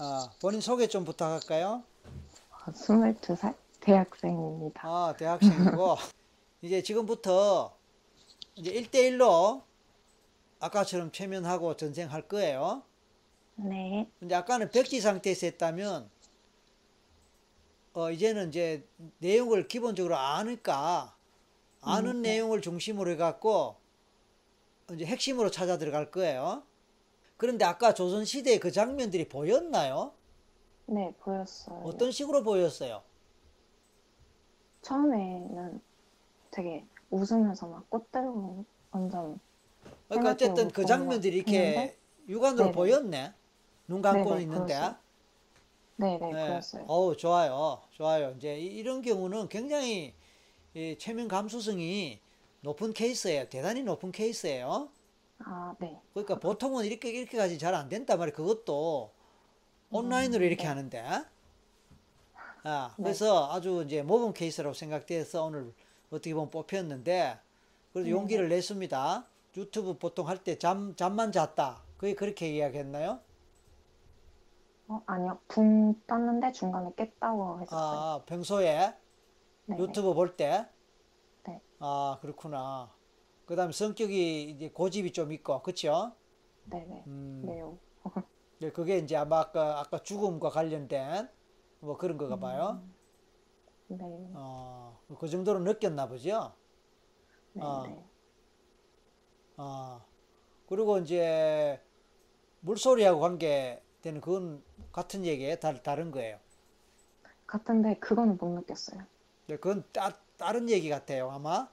아, 0.00 0.30
본인 0.40 0.60
소개 0.60 0.86
좀 0.86 1.04
부탁할까요? 1.04 1.82
어, 2.50 2.72
22살 2.72 3.54
대학생입니다. 3.80 4.88
아, 4.88 5.14
대학생이고 5.16 5.96
이제 6.62 6.82
지금부터 6.82 7.76
이제 8.56 8.72
1대1로 8.72 9.62
아까처럼 10.60 11.12
최면하고 11.12 11.76
전쟁할 11.76 12.28
거예요. 12.28 12.82
네, 13.56 14.08
근데 14.18 14.34
아까는 14.34 14.70
백지 14.70 15.00
상태에서 15.00 15.46
했다면 15.46 16.10
어 17.94 18.10
이제는 18.10 18.48
이제 18.50 18.86
내용을 19.18 19.66
기본적으로 19.66 20.16
아니까 20.16 21.16
아는 21.80 22.18
음, 22.18 22.22
네. 22.22 22.32
내용을 22.32 22.60
중심으로 22.62 23.10
해갖고 23.12 23.76
이제 24.92 25.04
핵심으로 25.04 25.50
찾아 25.50 25.78
들어갈 25.78 26.10
거예요. 26.10 26.62
그런데 27.38 27.64
아까 27.64 27.94
조선 27.94 28.24
시대의 28.26 28.58
그 28.60 28.70
장면들이 28.70 29.28
보였나요? 29.28 30.12
네, 30.86 31.14
보였어요. 31.20 31.80
어떤 31.84 32.10
식으로 32.10 32.42
보였어요? 32.42 33.02
처음에는 34.82 35.80
되게 36.50 36.84
웃으면서 37.10 37.68
막 37.68 37.88
꽃들고 37.90 38.64
완전 38.90 39.38
그러니까 40.08 40.30
어쨌든 40.32 40.68
그 40.70 40.84
장면들이 40.84 41.36
이렇게 41.36 41.58
했는데? 41.58 41.96
육안으로 42.28 42.64
네네. 42.64 42.72
보였네. 42.72 43.32
눈 43.86 44.02
감고 44.02 44.30
네네, 44.30 44.42
있는데. 44.42 44.74
보였어요. 44.74 44.96
네, 45.96 46.18
네, 46.18 46.32
네. 46.32 46.46
보였어요. 46.46 46.84
어우, 46.86 47.16
좋아요. 47.16 47.80
좋아요. 47.92 48.34
이제 48.36 48.58
이- 48.58 48.66
이런 48.66 49.02
경우는 49.02 49.48
굉장히 49.48 50.14
이 50.74 50.96
최면 50.98 51.28
감수성이 51.28 52.20
높은 52.60 52.92
케이스예요. 52.92 53.48
대단히 53.48 53.82
높은 53.82 54.12
케이스예요. 54.12 54.88
아, 55.44 55.74
네. 55.80 56.00
그러니까 56.12 56.38
보통은 56.40 56.84
이렇게 56.84 57.10
이렇게까지 57.10 57.58
잘 57.58 57.74
안 57.74 57.88
된단 57.88 58.18
말이에요. 58.18 58.34
그것도 58.36 59.14
온라인으로 59.90 60.44
이렇게 60.44 60.64
네. 60.64 60.68
하는데. 60.68 61.24
아, 62.64 62.96
네. 62.96 63.02
그래서 63.02 63.50
아주 63.52 63.82
이제 63.86 64.02
모범 64.02 64.32
케이스라고 64.32 64.74
생각돼서 64.74 65.44
오늘 65.44 65.72
어떻게 66.10 66.34
보면 66.34 66.50
뽑혔는데 66.50 67.38
그래도 67.92 68.08
네. 68.08 68.10
용기를 68.10 68.48
냈습니다. 68.48 69.26
유튜브 69.56 69.98
보통 69.98 70.28
할 70.28 70.38
때 70.44 70.58
잠, 70.58 70.94
잠만 70.96 71.32
잤다. 71.32 71.82
그게 71.96 72.14
그렇게 72.14 72.48
이야기했나요? 72.54 73.20
어, 74.88 75.02
아니요. 75.06 75.40
붕 75.48 75.94
떴는데 76.06 76.52
중간에 76.52 76.90
깼다고 76.96 77.60
했었어요. 77.62 78.00
아, 78.00 78.22
평소에 78.26 78.94
네, 79.66 79.76
유튜브 79.78 80.14
볼 80.14 80.36
때? 80.36 80.68
네. 81.44 81.60
아, 81.80 82.18
그렇구나. 82.20 82.96
그 83.48 83.56
다음에 83.56 83.72
성격이 83.72 84.50
이제 84.50 84.68
고집이 84.68 85.12
좀 85.12 85.32
있고, 85.32 85.62
그쵸? 85.62 86.12
네, 86.64 86.84
네. 86.86 87.04
음, 87.06 87.46
네요. 87.46 87.78
네, 88.58 88.70
그게 88.72 88.98
이제 88.98 89.16
아마 89.16 89.40
아까, 89.40 89.80
아까 89.80 90.02
죽음과 90.02 90.50
관련된 90.50 91.30
뭐 91.80 91.96
그런 91.96 92.18
거가 92.18 92.38
봐요. 92.38 92.82
네, 93.88 93.98
어, 94.32 95.00
그 95.18 95.28
정도로 95.28 95.60
느꼈나 95.60 96.08
보죠? 96.08 96.54
네, 97.52 97.62
아. 97.62 97.88
네. 97.88 98.04
아, 99.56 100.04
그리고 100.68 100.98
이제 100.98 101.80
물소리하고 102.60 103.20
관계되는 103.20 104.20
그건 104.22 104.64
같은 104.92 105.24
얘기예요? 105.26 105.56
다, 105.56 105.74
다른 105.82 106.10
거예요? 106.12 106.40
같은데 107.48 107.96
그거는 107.98 108.36
못 108.36 108.48
느꼈어요. 108.50 109.04
네, 109.46 109.56
그건 109.56 109.84
따, 109.92 110.16
다른 110.36 110.68
얘기 110.70 110.88
같아요, 110.88 111.30
아마. 111.30 111.68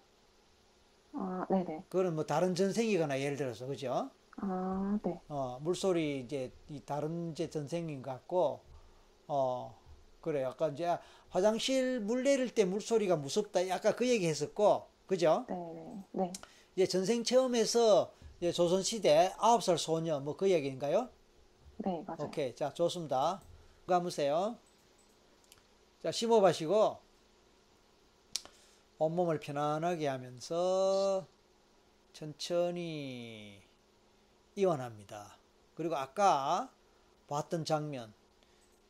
아, 1.15 1.45
네, 1.49 1.63
네. 1.63 1.83
그거는 1.89 2.15
뭐 2.15 2.25
다른 2.25 2.55
전생이거나 2.55 3.19
예를 3.19 3.37
들어서, 3.37 3.65
그죠? 3.67 4.09
아, 4.37 4.99
네. 5.03 5.19
어, 5.29 5.59
물소리 5.61 6.19
이제 6.21 6.51
이 6.69 6.81
다른 6.81 7.31
이제 7.31 7.49
전생인 7.49 8.01
것 8.01 8.11
같고, 8.11 8.61
어, 9.27 9.75
그래. 10.21 10.43
약간 10.43 10.73
이제 10.73 10.97
화장실 11.29 11.99
물 11.99 12.23
내릴 12.23 12.53
때 12.53 12.65
물소리가 12.65 13.15
무섭다. 13.17 13.67
약간 13.69 13.95
그 13.95 14.07
얘기 14.09 14.27
했었고, 14.27 14.87
그죠? 15.07 15.45
네, 15.47 15.55
네. 15.55 16.23
네. 16.25 16.33
이제 16.75 16.85
전생 16.87 17.23
체험에서 17.23 18.11
이제 18.39 18.51
조선 18.51 18.83
시대 18.83 19.33
아홉 19.37 19.63
살 19.63 19.77
소녀 19.77 20.19
뭐 20.19 20.35
그 20.35 20.49
얘기인가요? 20.51 21.09
네, 21.77 22.03
맞아요. 22.05 22.27
오케이. 22.27 22.55
자, 22.55 22.73
좋습니다. 22.73 23.41
감으세요. 23.87 24.57
자, 26.03 26.11
심호흡하시고, 26.11 26.97
온몸을 28.97 29.39
편안하게 29.39 30.07
하면서 30.07 31.27
천천히 32.13 33.61
이완합니다. 34.55 35.37
그리고 35.75 35.97
아까 35.97 36.71
봤던 37.27 37.65
장면, 37.65 38.13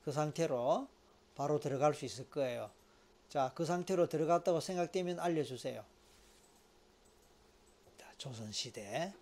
그 0.03 0.11
상태로 0.11 0.87
바로 1.35 1.59
들어갈 1.59 1.93
수 1.95 2.05
있을 2.05 2.29
거예요. 2.29 2.69
자, 3.29 3.51
그 3.55 3.65
상태로 3.65 4.07
들어갔다고 4.07 4.59
생각되면 4.59 5.19
알려주세요. 5.19 5.83
자, 7.97 8.13
조선시대 8.17 9.13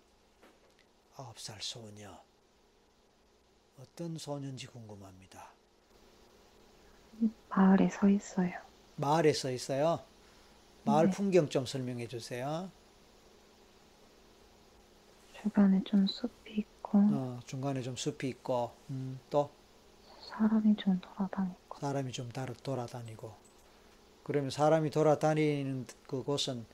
아홉 1.16 1.38
살 1.38 1.62
소녀. 1.62 2.22
어떤 3.80 4.18
소년지 4.18 4.66
궁금합니다. 4.66 5.50
마을에 7.48 7.88
서 7.88 8.08
있어요. 8.08 8.52
마을에 8.96 9.32
서 9.32 9.50
있어요. 9.50 10.04
마을 10.84 11.06
네. 11.06 11.12
풍경 11.12 11.48
좀 11.48 11.66
설명해 11.66 12.08
주세요. 12.08 12.70
주변에 15.42 15.82
좀 15.84 16.06
숲이 16.06 16.54
있고 16.54 16.98
어, 17.10 17.40
중간에 17.46 17.82
좀 17.82 17.96
숲이 17.96 18.28
있고, 18.28 18.72
음, 18.90 19.18
또 19.30 19.50
사람이 20.20 20.76
좀 20.76 21.00
돌아다니고 21.00 21.76
사람이 21.80 22.12
좀 22.12 22.30
돌아다니고. 22.30 23.32
그러면 24.24 24.50
사람이 24.50 24.90
돌아다니는 24.90 25.86
그곳은 26.08 26.66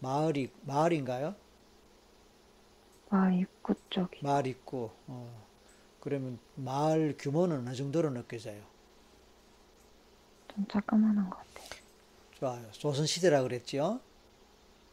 마을이 0.00 0.52
마을인가요? 0.62 1.36
마을 3.10 3.34
입구 3.40 3.74
쪽이 3.90 4.20
마을 4.20 4.46
있고. 4.46 4.92
어, 5.06 5.46
그러면 6.00 6.38
마을 6.56 7.16
규모는 7.18 7.58
어느 7.60 7.74
정도로 7.74 8.10
느껴져요? 8.10 8.62
좀 10.48 10.66
자그마한 10.68 11.30
것 11.30 11.36
같아요. 11.38 11.85
좋아요. 12.38 12.70
조선 12.72 13.06
시대라 13.06 13.42
그랬죠? 13.42 14.00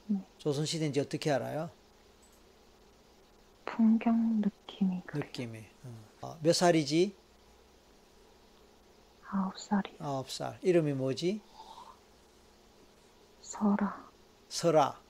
네. 0.08 0.20
조선 0.38 0.66
시대 0.66 0.86
인지 0.86 1.00
어떻게 1.00 1.30
알아요? 1.32 1.70
풍경 3.66 4.42
느낌이 4.42 5.02
그래요. 5.06 5.26
느낌이. 5.26 5.60
어. 5.84 6.28
어, 6.28 6.38
몇 6.42 6.54
살이지? 6.54 7.16
아홉 9.30 9.58
살이 9.58 9.96
아홉 10.00 10.30
살. 10.30 10.58
이름이 10.62 10.94
뭐지? 10.94 11.42
설아 13.42 14.10
설아. 14.48 15.02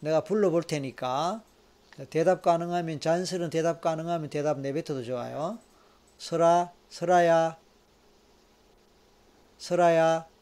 내가 0.00 0.22
불러볼 0.22 0.62
테니까 0.64 1.42
대답 2.10 2.42
가능하면 2.42 3.00
자연스러운 3.00 3.50
대답 3.50 3.80
가능하면 3.80 4.30
대답 4.30 4.60
내뱉어도 4.60 5.02
좋아요. 5.02 5.58
설아, 6.18 6.72
설아야, 6.88 7.58
설아야. 9.58 10.33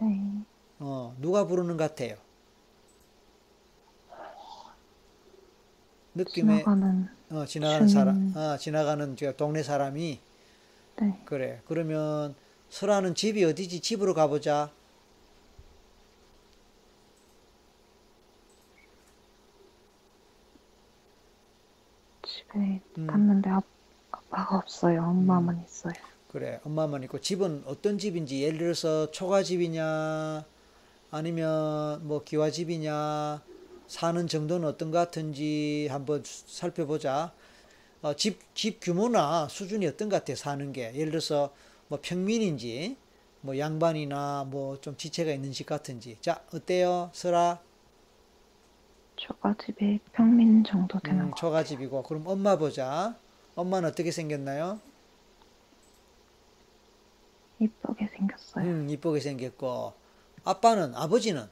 네 0.00 0.44
어, 0.80 1.14
누가 1.20 1.46
부르는 1.46 1.76
것 1.76 1.88
같아요? 1.88 2.16
느낌에 6.14 6.58
지나가는 6.58 7.08
어, 7.30 7.44
지나가는 7.46 7.88
사람. 7.88 8.32
어, 8.36 8.56
지나가는 8.58 9.16
저 9.16 9.32
동네 9.32 9.62
사람이 9.62 10.20
네 11.00 11.18
그래. 11.24 11.60
그러면 11.66 12.34
설아는 12.70 13.14
집이 13.14 13.44
어디지? 13.44 13.80
집으로 13.80 14.14
가보자. 14.14 14.70
집에 22.22 22.80
음. 22.98 23.06
갔는데 23.06 23.50
아, 23.50 23.60
아빠가 24.10 24.58
없어요. 24.58 25.02
엄마만 25.02 25.62
있어요. 25.64 25.94
그래, 26.28 26.60
엄마만 26.64 27.02
있고 27.04 27.20
집은 27.20 27.62
어떤 27.66 27.98
집인지 27.98 28.42
예를 28.42 28.58
들어서 28.58 29.10
초가집이냐 29.10 30.44
아니면 31.10 32.06
뭐 32.06 32.24
기와집이냐 32.24 33.42
사는 33.86 34.26
정도는 34.28 34.68
어떤 34.68 34.90
것 34.90 34.98
같은지 34.98 35.88
한번 35.90 36.22
살펴보자. 36.24 37.34
어, 38.02 38.14
집, 38.14 38.40
집 38.54 38.80
규모나 38.82 39.48
수준이 39.48 39.86
어떤 39.86 40.08
것 40.10 40.18
같아 40.18 40.34
사는 40.36 40.72
게? 40.72 40.92
예를 40.94 41.10
들어서 41.12 41.54
뭐 41.88 42.00
평민인지 42.02 42.98
뭐 43.42 43.58
양반이나 43.58 44.44
뭐 44.50 44.78
좀 44.80 44.96
지체가 44.96 45.32
있는 45.32 45.52
집 45.52 45.66
같은지. 45.66 46.18
자 46.22 46.44
어때요? 46.52 47.10
설아? 47.14 47.60
초가집에 49.16 49.98
평민 50.12 50.64
정도 50.64 50.98
되는 51.00 51.28
음, 51.28 51.30
것 51.30 51.36
초가집이고. 51.36 52.02
그럼 52.04 52.26
엄마 52.26 52.56
보자. 52.56 53.18
엄마는 53.56 53.88
어떻게 53.88 54.10
생겼나요? 54.12 54.80
이쁘게 57.60 58.08
생겼어요. 58.16 58.64
음 58.64 58.88
이쁘게 58.90 59.20
생겼고 59.20 59.94
아빠는 60.44 60.94
아버지는 60.94 61.48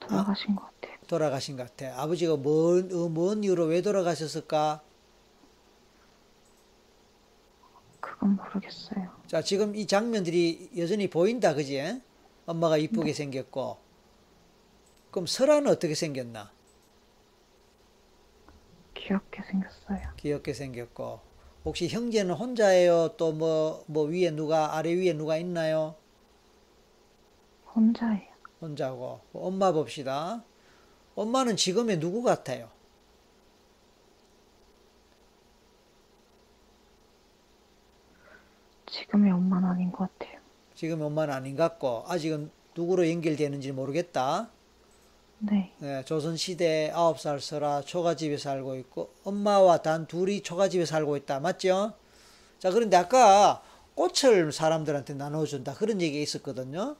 돌아가신 0.00 0.54
것 0.54 0.64
같아요. 0.64 0.96
돌아가신 1.06 1.56
것 1.56 1.68
같아. 1.68 2.02
아버지가 2.02 2.36
뭔, 2.36 2.90
어, 2.92 3.08
뭔 3.08 3.44
이유로 3.44 3.66
왜 3.66 3.82
돌아가셨을까? 3.82 4.82
그건 8.00 8.36
모르겠어요. 8.36 9.10
자, 9.26 9.42
지금 9.42 9.74
이 9.74 9.86
장면들이 9.86 10.70
여전히 10.76 11.08
보인다, 11.08 11.54
그지? 11.54 12.00
엄마가 12.46 12.76
이쁘게 12.76 13.12
생겼고. 13.12 13.78
그럼 15.10 15.26
설아는 15.26 15.70
어떻게 15.70 15.94
생겼나? 15.94 16.50
귀엽게 18.94 19.42
생겼어요. 19.42 20.10
귀엽게 20.16 20.52
생겼고. 20.52 21.20
혹시 21.66 21.88
형제는 21.88 22.32
혼자예요? 22.32 23.16
또 23.16 23.32
뭐, 23.32 23.84
뭐 23.88 24.04
위에 24.04 24.30
누가, 24.30 24.76
아래 24.76 24.94
위에 24.94 25.12
누가 25.14 25.36
있나요? 25.36 25.96
혼자예요. 27.74 28.28
혼자고. 28.62 29.20
엄마 29.32 29.72
봅시다. 29.72 30.44
엄마는 31.16 31.56
지금의 31.56 31.98
누구 31.98 32.22
같아요? 32.22 32.68
지금의 38.86 39.32
엄마는 39.32 39.68
아닌 39.68 39.90
것 39.90 40.08
같아요. 40.18 40.38
지금 40.76 41.02
엄마는 41.02 41.34
아닌 41.34 41.56
것 41.56 41.64
같고, 41.64 42.04
아직은 42.06 42.52
누구로 42.76 43.10
연결되는지 43.10 43.72
모르겠다. 43.72 44.50
네, 45.38 45.72
네, 45.78 46.04
조선시대 46.04 46.92
9살 46.94 47.40
설아 47.40 47.82
초가집에 47.82 48.38
살고 48.38 48.76
있고 48.76 49.10
엄마와 49.24 49.82
단 49.82 50.06
둘이 50.06 50.42
초가집에 50.42 50.86
살고 50.86 51.16
있다. 51.18 51.40
맞죠? 51.40 51.92
자, 52.58 52.70
그런데 52.70 52.96
아까 52.96 53.62
꽃을 53.94 54.52
사람들한테 54.52 55.14
나눠준다. 55.14 55.74
그런 55.74 56.00
얘기가 56.00 56.22
있었거든요. 56.22 56.96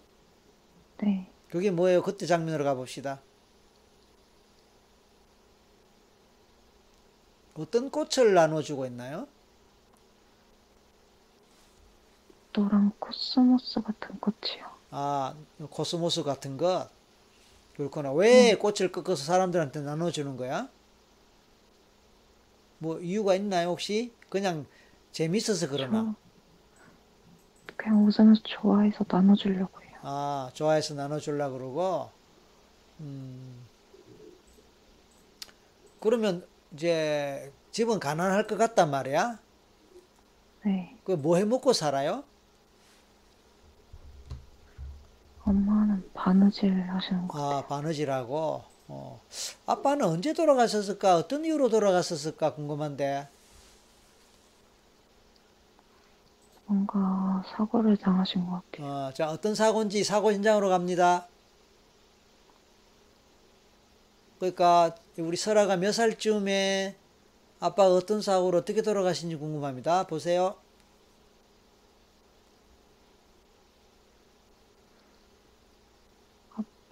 네. 0.98 1.30
그게 1.50 1.70
뭐예요? 1.70 2.02
그때 2.02 2.26
장면으로 2.26 2.64
가봅시다. 2.64 3.20
어떤 7.54 7.90
꽃을 7.90 8.34
나눠주고 8.34 8.84
있나요? 8.86 9.26
노란 12.52 12.92
코스모스 12.98 13.80
같은 13.80 14.18
꽃이요. 14.20 14.66
아, 14.90 15.34
코스모스 15.70 16.22
같은 16.22 16.56
것. 16.56 16.88
그렇구나. 17.76 18.12
왜 18.12 18.54
꽃을 18.56 18.90
꺾어서 18.92 19.24
사람들한테 19.24 19.80
나눠주는 19.82 20.36
거야? 20.36 20.68
뭐 22.78 22.98
이유가 23.00 23.34
있나요, 23.34 23.68
혹시? 23.70 24.14
그냥 24.28 24.66
재밌어서 25.12 25.68
그러나? 25.68 26.10
저 27.68 27.74
그냥 27.76 28.04
웃으면서 28.04 28.42
좋아해서 28.44 29.04
나눠주려고 29.08 29.80
해요. 29.82 29.96
아, 30.02 30.50
좋아해서 30.54 30.94
나눠주려고 30.94 31.58
그러고, 31.58 32.10
음, 33.00 33.68
그러면 36.00 36.46
이제 36.72 37.52
집은 37.70 38.00
가난할 38.00 38.46
것 38.46 38.56
같단 38.56 38.90
말이야? 38.90 39.38
네, 40.64 40.98
그 41.04 41.16
뭐 41.16 41.36
해 41.38 41.44
먹고 41.46 41.72
살아요? 41.72 42.24
엄마는 45.44 46.05
바느질 46.16 46.72
하시는 46.90 47.28
거. 47.28 47.58
아, 47.58 47.66
바느질하고, 47.66 48.62
어. 48.88 49.20
아빠는 49.66 50.06
언제 50.06 50.32
돌아가셨을까? 50.32 51.16
어떤 51.16 51.44
이유로 51.44 51.68
돌아갔었을까? 51.68 52.54
궁금한데. 52.54 53.28
뭔가 56.66 57.44
사고를 57.54 57.96
당하신 57.96 58.44
것 58.46 58.62
같아요. 58.72 58.86
어, 58.90 59.12
자, 59.12 59.30
어떤 59.30 59.54
사고인지 59.54 60.02
사고 60.02 60.32
현장으로 60.32 60.68
갑니다. 60.68 61.28
그러니까 64.38 64.94
우리 65.18 65.36
설아가 65.36 65.76
몇 65.76 65.92
살쯤에 65.92 66.96
아빠가 67.60 67.94
어떤 67.94 68.20
사고로 68.20 68.58
어떻게 68.58 68.82
돌아가신지 68.82 69.36
궁금합니다. 69.36 70.06
보세요. 70.06 70.56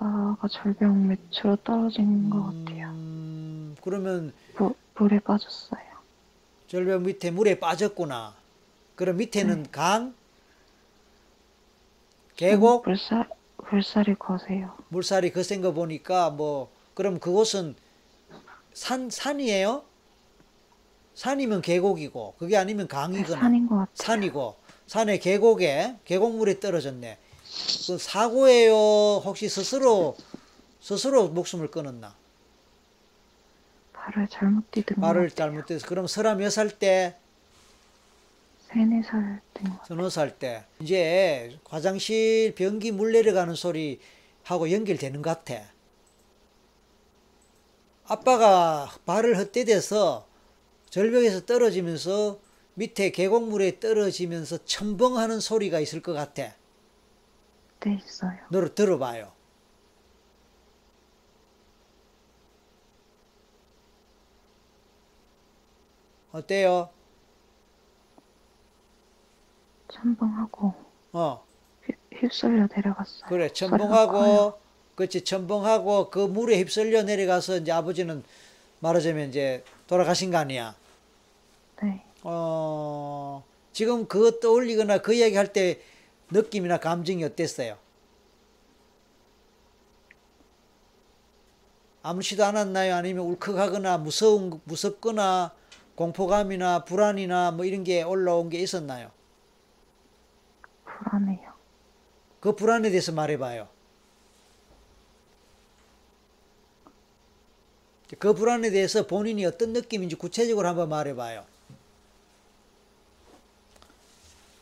아빠가 0.04 0.48
절벽 0.48 0.94
밑으로 0.94 1.56
떨어진 1.64 2.28
것 2.28 2.42
같아요. 2.42 2.88
음, 2.88 3.74
그러면 3.82 4.34
무, 4.58 4.74
물에 4.96 5.18
빠졌어요. 5.20 5.80
절벽 6.68 7.02
밑에 7.02 7.30
물에 7.30 7.58
빠졌구나. 7.58 8.34
그럼 8.96 9.16
밑에는 9.16 9.68
강, 9.72 10.14
계곡, 12.36 12.84
물살, 12.84 13.28
물살이 13.70 14.14
거세요. 14.16 14.76
물살이 14.88 15.32
거센 15.32 15.62
거 15.62 15.72
보니까 15.72 16.30
뭐 16.30 16.70
그럼 16.92 17.18
그곳은 17.18 17.74
산 18.74 19.08
산이에요? 19.08 19.84
산이면 21.14 21.62
계곡이고 21.62 22.34
그게 22.38 22.56
아니면 22.56 22.88
네, 22.88 22.94
강이거나 22.94 23.40
산인 23.40 23.68
것 23.68 23.76
같아요. 23.76 23.94
산이고 23.94 24.56
산의 24.86 25.20
계곡에 25.20 25.96
계곡물에 26.04 26.60
떨어졌네. 26.60 27.18
그 27.86 27.98
사고예요? 27.98 29.22
혹시 29.24 29.48
스스로 29.48 30.16
스스로 30.80 31.28
목숨을 31.28 31.70
끊었나? 31.70 32.16
발을 33.92 34.28
잘못 34.28 34.70
것 34.70 34.84
말을 34.96 35.30
같아요. 35.30 35.34
잘못해서 35.34 35.86
그럼 35.86 36.06
서라 36.06 36.34
몇 36.34 36.50
살 36.50 36.70
때? 36.78 37.16
세네 38.58 39.02
살 39.02 39.40
같아요. 39.54 39.78
서너 39.82 40.10
살 40.10 40.38
때. 40.38 40.64
이제 40.80 41.58
화장실 41.64 42.54
변기 42.54 42.92
물 42.92 43.12
내려가는 43.12 43.54
소리 43.54 44.00
하고 44.42 44.70
연결되는 44.70 45.22
것 45.22 45.30
같아. 45.44 45.72
아빠가 48.04 48.90
발을 49.06 49.38
헛디뎌서 49.38 50.26
절벽에서 50.90 51.46
떨어지면서 51.46 52.38
밑에 52.74 53.10
계곡물에 53.10 53.80
떨어지면서 53.80 54.64
첨벙하는 54.64 55.40
소리가 55.40 55.80
있을 55.80 56.02
것 56.02 56.12
같아. 56.12 56.54
네, 57.84 58.00
있어요. 58.04 58.38
너를 58.48 58.74
들어봐요. 58.74 59.30
어때요? 66.32 66.88
첨벙하고 69.88 70.74
어, 71.12 71.44
휩- 71.84 71.96
휩쓸려 72.12 72.66
내려갔어요. 72.74 73.28
그래. 73.28 73.48
첨벙하고, 73.52 74.58
그렇지. 74.96 75.22
첨벙하고 75.22 76.10
그 76.10 76.18
물에 76.20 76.58
휩쓸려 76.58 77.02
내려가서 77.04 77.58
이제 77.58 77.70
아버지는 77.70 78.24
말하자면 78.80 79.28
이제 79.28 79.62
돌아가신 79.86 80.30
거 80.30 80.38
아니야. 80.38 80.74
네, 81.82 82.02
어, 82.22 83.44
지금 83.72 84.06
그거 84.06 84.40
떠올리거나 84.40 84.98
그 84.98 85.12
이야기 85.14 85.36
할때 85.36 85.80
느낌이나 86.34 86.78
감정이 86.78 87.22
어땠어요? 87.24 87.78
아무렇지도 92.02 92.44
않았나요? 92.44 92.96
아니면 92.96 93.24
울컥하거나 93.26 93.98
무서운, 93.98 94.60
무섭거나 94.64 95.54
공포감이나 95.94 96.84
불안이나 96.84 97.52
뭐 97.52 97.64
이런 97.64 97.84
게 97.84 98.02
올라온 98.02 98.50
게 98.50 98.58
있었나요? 98.58 99.10
불안해요. 100.84 101.54
그 102.40 102.54
불안에 102.54 102.90
대해서 102.90 103.12
말해봐요. 103.12 103.68
그 108.18 108.34
불안에 108.34 108.70
대해서 108.70 109.06
본인이 109.06 109.46
어떤 109.46 109.72
느낌인지 109.72 110.16
구체적으로 110.16 110.68
한번 110.68 110.88
말해봐요. 110.90 111.46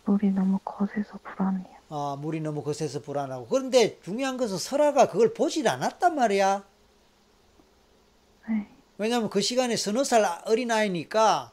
물이 0.05 0.31
너무 0.31 0.59
거세서 0.65 1.19
불안해요. 1.23 1.77
아, 1.91 2.17
물이 2.19 2.41
너무 2.41 2.63
거세서 2.65 3.03
불안하고. 3.03 3.47
그런데 3.47 4.01
중요한 4.01 4.37
것은 4.37 4.59
설아가 4.59 5.09
그걸 5.09 5.33
보질 5.35 5.69
않았단 5.69 6.15
말이야. 6.17 6.65
네, 8.49 8.69
왜냐면 8.99 9.31
그 9.31 9.41
시간에 9.41 9.77
서너 9.77 10.05
살 10.05 10.25
어린아이니까 10.47 11.53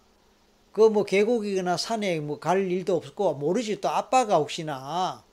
그 0.74 0.90
뭐 0.90 1.04
계곡이거나 1.06 1.78
산에 1.78 2.20
뭐 2.22 2.40
갈 2.40 2.72
일도 2.72 2.96
없고 2.98 3.36
모르지 3.36 3.82
또 3.82 3.90
아빠가 3.90 4.38
혹시나 4.38 5.24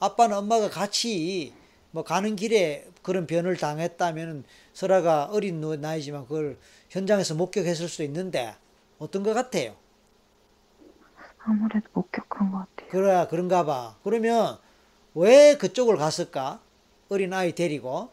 아빠는 0.00 0.36
엄마가 0.38 0.70
같이 0.70 1.54
뭐 1.92 2.04
가는 2.04 2.36
길에 2.36 2.86
그런 3.02 3.26
변을 3.26 3.56
당했다면 3.58 4.44
설아가 4.74 5.26
어린 5.26 5.60
나이지만 5.80 6.24
그걸 6.24 6.58
현장에서 6.90 7.34
목격했을 7.34 7.88
수도 7.88 8.04
있는데 8.04 8.54
어떤 8.98 9.22
것 9.24 9.34
같아요? 9.34 9.76
아무래도 11.44 11.88
목격한 11.92 12.52
것 12.52 12.58
같아요. 12.58 12.90
그래 12.90 13.26
그런가 13.30 13.64
봐. 13.64 13.96
그러면 14.04 14.58
왜 15.14 15.56
그쪽을 15.56 15.96
갔을까? 15.96 16.60
어린 17.08 17.32
아이 17.32 17.54
데리고. 17.54 18.10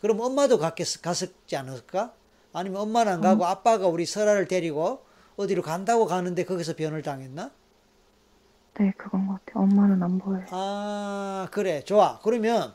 그럼 0.00 0.20
엄마도 0.20 0.58
갔겠, 0.58 1.00
갔었지 1.02 1.56
않을까? 1.56 2.12
아니면 2.52 2.82
엄마는 2.82 3.12
안 3.14 3.20
가고 3.20 3.46
아빠가 3.46 3.88
우리 3.88 4.06
설아를 4.06 4.46
데리고 4.46 5.04
어디로 5.36 5.62
간다고 5.62 6.06
가는데 6.06 6.44
거기서 6.44 6.76
변을 6.76 7.02
당했나? 7.02 7.50
네, 8.74 8.92
그건 8.96 9.26
것 9.26 9.44
같아요. 9.44 9.64
엄마는 9.64 10.02
안 10.02 10.18
보여요. 10.18 10.44
아, 10.50 11.48
그래. 11.50 11.82
좋아. 11.84 12.20
그러면 12.22 12.74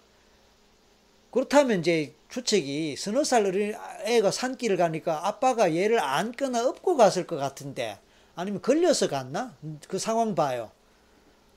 그렇다면 1.31 1.79
이제 1.79 2.15
추측이 2.29 2.95
서너 2.97 3.23
살 3.23 3.45
어린 3.45 3.73
애가 4.05 4.31
산길을 4.31 4.77
가니까 4.77 5.27
아빠가 5.27 5.75
얘를 5.75 5.99
안거나 5.99 6.67
업고 6.67 6.97
갔을 6.97 7.27
것 7.27 7.35
같은데 7.37 7.99
아니면 8.39 8.61
걸려서 8.61 9.09
갔나? 9.09 9.53
그 9.89 9.99
상황 9.99 10.33
봐요. 10.33 10.71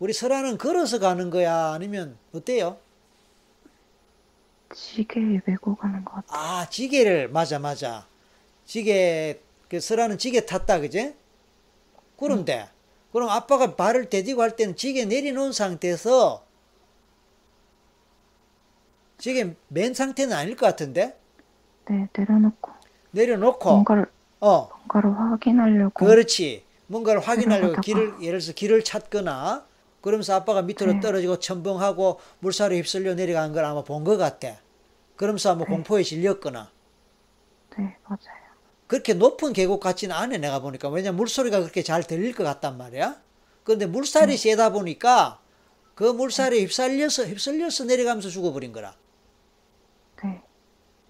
우리 0.01 0.13
설아는 0.13 0.59
걸어서 0.59 0.99
가는 0.99 1.31
거야? 1.31 1.73
아니면 1.73 2.19
어때요? 2.35 2.77
지게에 4.75 5.43
메고 5.45 5.77
가는 5.77 6.05
것 6.05 6.15
같아. 6.15 6.37
아, 6.37 6.69
지게를, 6.69 7.29
맞아, 7.29 7.61
맞아. 7.61 8.09
지게, 8.65 9.41
그 9.69 9.79
설아는 9.79 10.19
지게 10.19 10.45
탔다, 10.45 10.81
그제? 10.81 11.15
그런데, 12.19 12.69
그럼 13.13 13.29
아빠가 13.29 13.77
발을 13.77 14.11
대디고 14.11 14.43
할 14.43 14.57
때는 14.57 14.75
지게 14.75 15.05
내려놓은 15.05 15.53
상태에서 15.53 16.45
지게 19.19 19.55
맨 19.69 19.95
상태는 19.95 20.37
아닐 20.37 20.57
것 20.57 20.67
같은데? 20.67 21.17
네, 21.89 22.09
내려놓고 22.17 22.73
내려놓고, 23.13 23.71
뭔가를 23.71 24.07
어, 24.41 24.69
뭔가를 24.69 25.17
확인하려고. 25.17 26.05
그렇지. 26.05 26.72
뭔가를 26.93 27.21
확인하려고. 27.23 27.81
길을, 27.81 28.17
예를 28.21 28.39
들어서 28.39 28.53
길을 28.53 28.85
찾거나, 28.85 29.67
그러면서 30.03 30.35
아빠가 30.35 30.63
밑으로 30.63 30.95
네. 30.95 31.01
떨어지고 31.01 31.39
첨벙하고 31.39 32.21
물살에 32.41 32.77
휩쓸려 32.77 33.15
내려간 33.15 33.53
걸 33.53 33.65
아마 33.65 33.83
본 33.83 34.05
것 34.05 34.17
같아. 34.19 34.61
그러면서 35.17 35.51
아마 35.53 35.65
네. 35.65 35.71
공포에 35.71 36.03
질렸거나. 36.03 36.71
네, 37.79 37.97
맞아요. 38.05 38.43
그렇게 38.89 39.15
높은 39.15 39.53
계곡 39.55 39.81
같지는 39.81 40.15
않아, 40.15 40.37
내가 40.37 40.61
보니까. 40.61 40.89
왜냐면 40.91 41.17
물소리가 41.17 41.61
그렇게 41.61 41.83
잘 41.83 42.03
들릴 42.03 42.35
것 42.35 42.45
같단 42.45 42.77
말이야. 42.77 43.17
그런데 43.65 43.87
물살이 43.87 44.37
세다 44.37 44.73
보니까 44.73 45.41
그 45.95 46.05
물살에 46.05 46.59
휩쓸려서, 46.61 47.25
휩쓸려서 47.25 47.85
내려가면서 47.85 48.29
죽어버린 48.29 48.73
거라. 48.73 48.95
네, 50.23 50.43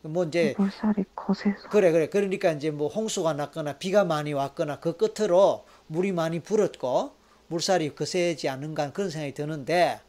뭐 0.03 0.25
이제, 0.25 0.55
물살이 0.59 1.05
거세서. 1.17 1.69
그래, 1.71 1.91
그래. 1.93 2.09
그러니까 2.09 2.53
이제 2.53 2.71
뭐 2.71 2.89
홍수가 2.89 3.33
났거나 3.33 3.79
비가 3.79 4.05
많이 4.05 4.33
왔거나 4.33 4.79
그 4.81 4.97
끝으로 4.97 5.65
물이 5.87 6.12
많이 6.12 6.41
불었고 6.41 7.15
물살이 7.49 7.95
거세지 7.95 8.49
않는가 8.49 8.93
그런 8.93 9.11
생각이 9.11 9.35
드는데 9.35 10.01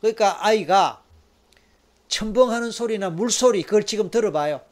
그러니까 0.00 0.44
아이가 0.44 1.02
첨벙하는 2.08 2.70
소리나 2.70 3.10
물소리 3.10 3.62
그걸 3.62 3.84
지금 3.84 4.10
들어봐요. 4.10 4.62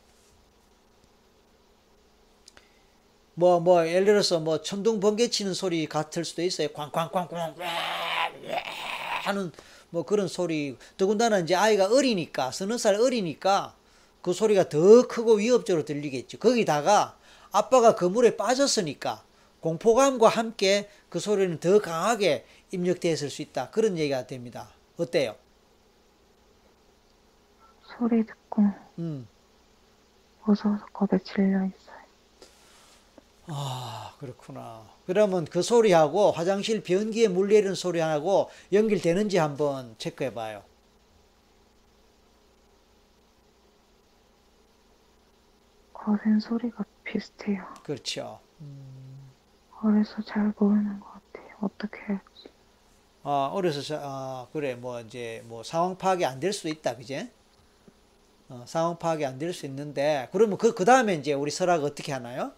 뭐, 3.39 3.61
뭐, 3.61 3.87
예를 3.87 4.07
들어서 4.07 4.41
뭐 4.41 4.63
천둥 4.63 4.99
번개 4.99 5.29
치는 5.29 5.53
소리 5.53 5.87
같을 5.87 6.25
수도 6.25 6.41
있어요. 6.41 6.69
꽝꽝꽝꽝 6.69 7.55
하는 9.25 9.53
뭐 9.91 10.05
그런 10.05 10.27
소리. 10.27 10.79
더군다나 10.97 11.41
이제 11.41 11.55
아이가 11.55 11.87
어리니까, 11.87 12.51
서너 12.51 12.79
살 12.79 12.95
어리니까 12.95 13.75
그 14.23 14.33
소리가 14.33 14.71
더 14.71 15.07
크고 15.07 15.35
위협적으로 15.35 15.85
들리겠죠. 15.85 16.39
거기다가 16.39 17.19
아빠가 17.53 17.95
그 17.95 18.07
물에 18.07 18.39
빠졌으니까 18.39 19.23
공포감과 19.67 20.29
함께 20.29 20.89
그 21.09 21.19
소리는 21.19 21.59
더 21.59 21.81
강하게 21.81 22.47
입력되었을 22.71 23.31
수 23.31 23.43
있다. 23.43 23.71
그런 23.71 23.99
얘기가 23.99 24.29
됩니다. 24.29 24.69
어때요? 24.97 25.35
소리 27.83 28.25
듣고 28.25 28.63
음. 29.01 29.27
무서워서 30.45 30.87
겁에 30.93 31.19
질려 31.25 31.65
있어요. 31.65 31.97
아, 33.49 34.15
그렇구나. 34.21 34.85
그러면 35.05 35.45
그 35.45 35.63
소리하고 35.63 36.31
화장실 36.31 36.85
변기에 36.85 37.27
물 37.27 37.49
내리는 37.49 37.75
소리하고 37.75 38.49
연결되는지 38.73 39.39
한번 39.39 39.97
체크해 39.99 40.33
봐요. 40.33 40.63
거센 45.93 46.39
소리가 46.39 46.85
비슷해요. 47.03 47.67
그렇죠. 47.83 48.39
어려서 49.83 50.23
잘 50.23 50.53
모르는 50.59 51.01
것 51.01 51.07
같아요. 51.13 51.57
어떻게 51.61 51.99
할지. 52.03 52.49
아, 53.23 53.51
어려서, 53.53 53.83
자- 53.83 54.01
아, 54.03 54.47
그래, 54.53 54.75
뭐, 54.75 55.01
이제, 55.01 55.43
뭐, 55.47 55.63
상황 55.63 55.99
파악이 55.99 56.25
안 56.25 56.39
될 56.41 56.53
수도 56.53 56.69
있다, 56.69 56.97
그제? 56.97 57.31
어, 58.49 58.65
상황 58.67 58.99
파악이 58.99 59.25
안 59.25 59.39
될 59.39 59.53
수 59.53 59.67
있는데, 59.67 60.29
그러면 60.33 60.59
그, 60.59 60.75
그 60.75 60.85
다음에 60.85 61.15
이제 61.15 61.33
우리 61.33 61.51
설아가 61.51 61.85
어떻게 61.85 62.13
하나요? 62.13 62.53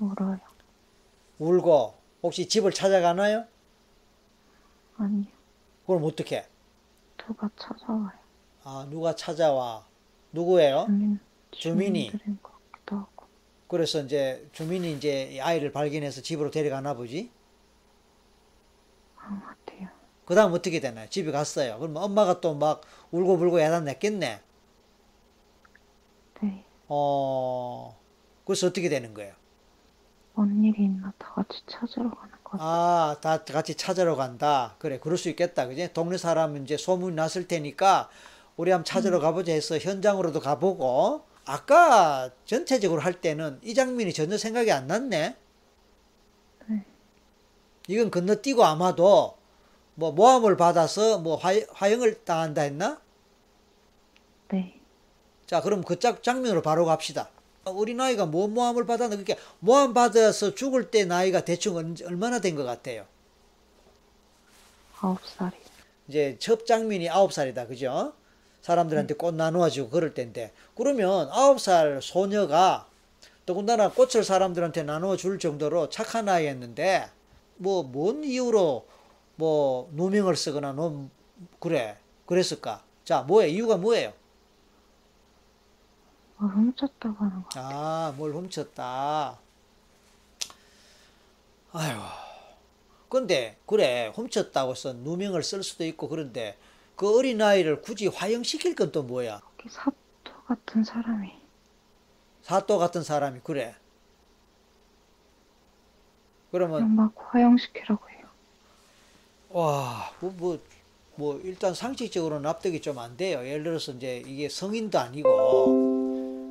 울어요. 0.00 0.40
울고, 1.38 1.94
혹시 2.22 2.46
집을 2.48 2.70
찾아가나요? 2.72 3.46
아니요. 4.96 5.32
그럼 5.86 6.04
어떻게? 6.04 6.46
누가 7.16 7.48
찾아와요. 7.56 8.18
아, 8.64 8.86
누가 8.90 9.14
찾아와? 9.14 9.86
누구예요? 10.32 10.92
주민, 10.92 11.20
주민이. 11.52 12.16
주민들인 12.16 12.38
것. 12.42 12.59
그래서 13.70 14.00
이제 14.02 14.48
주민이 14.52 14.92
이제 14.94 15.30
이 15.32 15.40
아이를 15.40 15.72
발견해서 15.72 16.22
집으로 16.22 16.50
데려가나 16.50 16.94
보지? 16.94 17.32
그런 19.14 19.40
것 19.40 19.46
같아요. 19.46 19.88
그 20.24 20.34
다음 20.34 20.52
어떻게 20.52 20.80
되나요? 20.80 21.08
집에 21.08 21.30
갔어요. 21.32 21.78
그럼 21.78 21.96
엄마가 21.96 22.40
또 22.40 22.54
막 22.54 22.82
울고불고 23.12 23.60
야단 23.60 23.84
냈겠네. 23.84 24.40
네. 26.40 26.64
어, 26.88 27.98
그래서 28.44 28.66
어떻게 28.66 28.88
되는 28.88 29.14
거예요? 29.14 29.34
뭔 30.34 30.64
일이 30.64 30.84
있나 30.84 31.12
다 31.18 31.32
같이 31.34 31.60
찾으러 31.66 32.10
가는 32.10 32.32
것 32.42 32.58
같아요. 32.58 32.68
아, 32.68 33.16
다 33.20 33.44
같이 33.44 33.74
찾으러 33.76 34.16
간다. 34.16 34.76
그래, 34.78 34.98
그럴 34.98 35.16
수 35.18 35.28
있겠다. 35.28 35.66
그지? 35.66 35.92
동네 35.92 36.16
사람은 36.18 36.64
이제 36.64 36.76
소문이 36.76 37.14
났을 37.16 37.46
테니까 37.48 38.10
우리 38.56 38.70
한번 38.70 38.84
찾으러 38.84 39.20
가보자 39.20 39.52
해서 39.52 39.78
현장으로도 39.78 40.40
가보고 40.40 41.24
아까 41.54 42.30
전체적으로 42.44 43.00
할 43.00 43.20
때는 43.20 43.58
이 43.62 43.74
장면이 43.74 44.12
전혀 44.12 44.36
생각이 44.38 44.70
안 44.70 44.86
났네. 44.86 45.36
네. 46.66 46.84
이건 47.88 48.10
건너뛰고 48.10 48.64
아마도 48.64 49.36
뭐 49.94 50.12
모함을 50.12 50.56
받아서 50.56 51.18
뭐 51.18 51.36
화, 51.36 51.50
화형을 51.72 52.24
당한다 52.24 52.62
했나? 52.62 53.00
네. 54.48 54.80
자, 55.46 55.60
그럼 55.62 55.82
그 55.82 55.98
짝- 55.98 56.22
장면으로 56.22 56.62
바로 56.62 56.84
갑시다. 56.84 57.30
우리 57.66 57.94
나이가 57.94 58.26
뭐 58.26 58.48
모함을 58.48 58.86
받았나? 58.86 59.16
그게 59.16 59.36
모함 59.60 59.92
받아서 59.94 60.54
죽을 60.54 60.90
때 60.90 61.04
나이가 61.04 61.44
대충 61.44 61.76
얼- 61.76 61.94
얼마나 62.06 62.40
된 62.40 62.56
것 62.56 62.64
같아요? 62.64 63.06
아홉 65.00 65.18
살이. 65.26 65.56
이제 66.08 66.36
첫 66.38 66.66
장면이 66.66 67.08
아홉 67.08 67.32
살이다, 67.32 67.66
그죠? 67.66 68.14
사람들한테 68.62 69.14
꽃 69.14 69.34
나누어주고 69.34 69.90
그럴 69.90 70.14
때인데 70.14 70.52
그러면 70.76 71.28
아홉 71.32 71.60
살 71.60 72.00
소녀가 72.02 72.86
더군다나 73.46 73.90
꽃을 73.90 74.22
사람들한테 74.24 74.82
나누어 74.84 75.16
줄 75.16 75.38
정도로 75.38 75.88
착한 75.90 76.28
아이였는데 76.28 77.08
뭐 77.56 77.82
뭔 77.82 78.24
이유로 78.24 78.86
뭐 79.36 79.88
누명을 79.94 80.36
쓰거나 80.36 80.72
너 80.72 81.06
그래 81.58 81.96
그랬을까? 82.26 82.84
자, 83.04 83.22
뭐예요? 83.22 83.50
이유가 83.52 83.76
뭐예요? 83.76 84.12
뭘 86.38 86.52
훔쳤다고 86.52 87.16
하는 87.24 87.42
것 87.42 87.48
같아요. 87.50 87.64
아, 87.68 88.14
뭘 88.16 88.32
훔쳤다. 88.34 89.38
아유. 91.72 91.98
근데, 93.08 93.56
그래, 93.66 94.12
훔쳤다고 94.14 94.72
해서 94.72 94.92
누명을 94.92 95.42
쓸 95.42 95.62
수도 95.62 95.84
있고, 95.84 96.08
그런데, 96.08 96.56
그 97.00 97.16
어린아이를 97.18 97.82
굳이 97.82 98.06
화형시킬 98.06 98.74
건 98.74 98.92
또 98.92 99.02
뭐야? 99.02 99.40
여기 99.58 99.68
사또 99.70 100.32
같은 100.46 100.84
사람이 100.84 101.32
사또 102.42 102.76
같은 102.78 103.02
사람이, 103.02 103.40
그래. 103.44 103.74
그러면, 106.50 106.94
막 106.96 107.12
화형시키라고 107.16 108.08
해요. 108.10 108.26
와, 109.48 110.12
뭐, 110.20 110.32
뭐, 110.36 110.58
뭐, 111.16 111.40
일단 111.44 111.74
상식적으로 111.74 112.40
납득이 112.40 112.80
좀 112.80 112.98
안 112.98 113.16
돼요. 113.16 113.44
예를 113.46 113.64
들어서 113.64 113.92
이제 113.92 114.22
이게 114.26 114.48
성인도 114.48 114.98
아니고, 114.98 115.78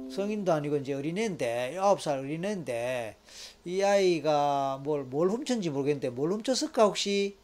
성인도 0.09 0.53
아니고 0.53 0.77
이제 0.77 0.93
어린애인데, 0.93 1.77
아홉 1.79 2.01
살 2.01 2.19
어린애인데, 2.19 3.17
이 3.65 3.81
아이가 3.83 4.79
뭘, 4.83 5.03
뭘 5.05 5.29
훔쳤는지 5.29 5.69
모르겠는데, 5.69 6.09
뭘 6.11 6.31
훔쳤을까, 6.33 6.85
혹시? 6.85 7.37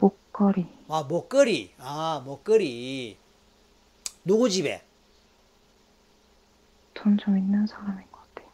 목걸이. 0.00 0.66
아, 0.88 1.02
목걸이. 1.02 1.74
아, 1.78 2.22
목걸이. 2.24 3.16
누구 4.24 4.48
집에? 4.50 4.82
돈 6.94 7.16
좀 7.16 7.38
있는 7.38 7.66
사람인 7.66 8.10
것 8.10 8.18
같아요. 8.34 8.50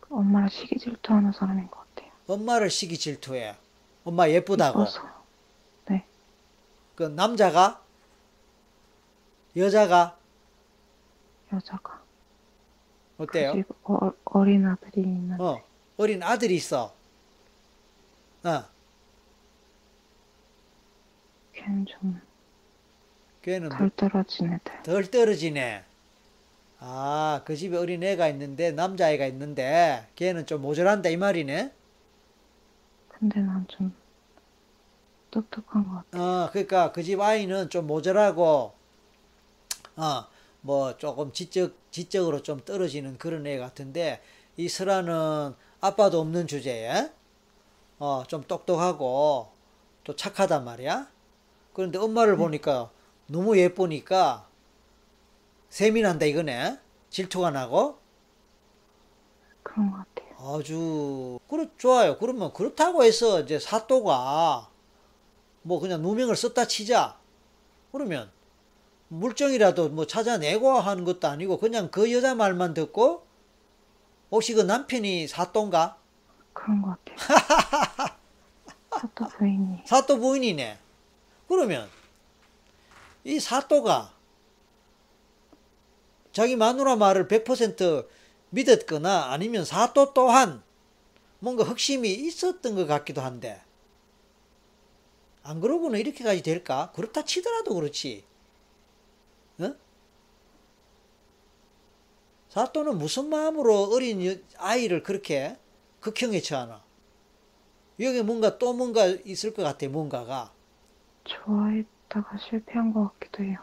그 0.00 0.14
엄마랑 0.14 0.48
시기 0.48 0.78
질투하는 0.78 1.32
사람인 1.32 1.68
것 1.70 1.78
같아요. 1.94 2.12
엄마를 2.28 2.70
시기 2.70 2.96
질투해. 2.98 3.56
엄마 4.04 4.28
예쁘다고. 4.28 4.82
이뻐서. 4.82 5.02
네. 5.88 6.04
그 6.94 7.02
남자가? 7.04 7.82
여자가? 9.56 10.16
여자가. 11.52 12.02
어때요? 13.18 13.52
그리고 13.52 13.74
어, 13.84 14.12
어린 14.26 14.64
아들이 14.66 15.00
있는 15.02 15.40
어, 15.40 15.60
어린 15.96 16.22
아들이 16.22 16.54
있어. 16.54 16.94
어, 18.44 18.64
걔는 21.64 21.84
좀 21.86 22.20
걔는 23.42 23.68
덜 23.70 23.90
떨어진 23.90 24.52
애들. 24.52 24.82
덜 24.84 25.10
떨어지네. 25.10 25.84
아, 26.80 27.42
그 27.44 27.56
집에 27.56 27.76
어린 27.76 28.02
애가 28.02 28.28
있는데, 28.28 28.72
남자애가 28.72 29.26
있는데, 29.26 30.08
걔는 30.16 30.46
좀 30.46 30.62
모자란다, 30.62 31.08
이 31.10 31.16
말이네? 31.16 31.72
근데 33.08 33.40
난 33.40 33.66
좀 33.68 33.92
똑똑한 35.30 35.84
것 35.88 35.94
같아. 36.10 36.18
어, 36.44 36.50
그러니까 36.52 36.92
그 36.92 37.02
집 37.02 37.20
아이는 37.20 37.70
좀 37.70 37.86
모자라고, 37.86 38.74
어, 39.96 40.26
뭐 40.60 40.96
조금 40.96 41.32
지적, 41.32 41.74
지적으로 41.90 42.42
좀 42.42 42.60
떨어지는 42.64 43.18
그런 43.18 43.46
애 43.46 43.58
같은데, 43.58 44.22
이 44.56 44.68
설아는 44.68 45.54
아빠도 45.80 46.20
없는 46.20 46.46
주제에, 46.46 47.10
어, 47.98 48.24
좀 48.28 48.44
똑똑하고, 48.44 49.52
또 50.04 50.16
착하단 50.16 50.64
말이야. 50.64 51.08
그런데 51.72 51.98
엄마를 51.98 52.36
보니까 52.36 52.90
너무 53.26 53.56
예쁘니까, 53.58 54.48
세민한다 55.68 56.26
이거네. 56.26 56.78
질투가 57.10 57.50
나고. 57.50 57.98
그런 59.62 59.90
것 59.90 59.98
같아요. 59.98 60.28
아주 60.56 61.38
그렇 61.48 61.66
좋아요. 61.76 62.16
그러면 62.18 62.52
그렇다고 62.52 63.04
해서 63.04 63.40
이제 63.40 63.58
사또가 63.58 64.70
뭐 65.62 65.80
그냥 65.80 66.02
누명을 66.02 66.36
썼다 66.36 66.66
치자. 66.66 67.18
그러면 67.92 68.30
물정이라도 69.08 69.88
뭐 69.90 70.06
찾아내고 70.06 70.72
하는 70.72 71.04
것도 71.04 71.28
아니고 71.28 71.58
그냥 71.58 71.90
그 71.90 72.12
여자 72.12 72.34
말만 72.34 72.74
듣고 72.74 73.26
혹시 74.30 74.54
그 74.54 74.60
남편이 74.62 75.26
사또인가? 75.26 75.96
그런 76.52 76.82
것 76.82 76.96
같아요. 77.04 78.18
사또 79.00 79.28
부인이. 79.28 79.82
사또 79.86 80.18
부인이네. 80.18 80.78
그러면 81.48 81.88
이 83.24 83.40
사또가 83.40 84.14
자기 86.32 86.56
마누라 86.56 86.96
말을 86.96 87.26
100% 87.26 88.06
믿었거나 88.50 89.32
아니면 89.32 89.64
사또 89.64 90.12
또한 90.14 90.62
뭔가 91.40 91.64
흑심이 91.64 92.08
있었던 92.12 92.74
것 92.74 92.86
같기도 92.86 93.20
한데 93.20 93.60
안 95.42 95.60
그러고는 95.60 95.98
이렇게까지 95.98 96.42
될까? 96.42 96.92
그렇다 96.94 97.24
치더라도 97.24 97.74
그렇지. 97.74 98.24
어? 99.60 99.74
사또는 102.50 102.98
무슨 102.98 103.28
마음으로 103.30 103.84
어린 103.84 104.24
여- 104.26 104.36
아이를 104.58 105.02
그렇게 105.02 105.56
극형에 106.00 106.40
처하나? 106.40 106.84
여기 108.00 108.22
뭔가 108.22 108.58
또 108.58 108.74
뭔가 108.74 109.06
있을 109.06 109.54
것 109.54 109.62
같아, 109.62 109.88
뭔가가. 109.88 110.52
좋아했다가 111.28 112.38
실패한 112.38 112.92
것 112.92 113.12
같기도 113.18 113.44
해요. 113.44 113.58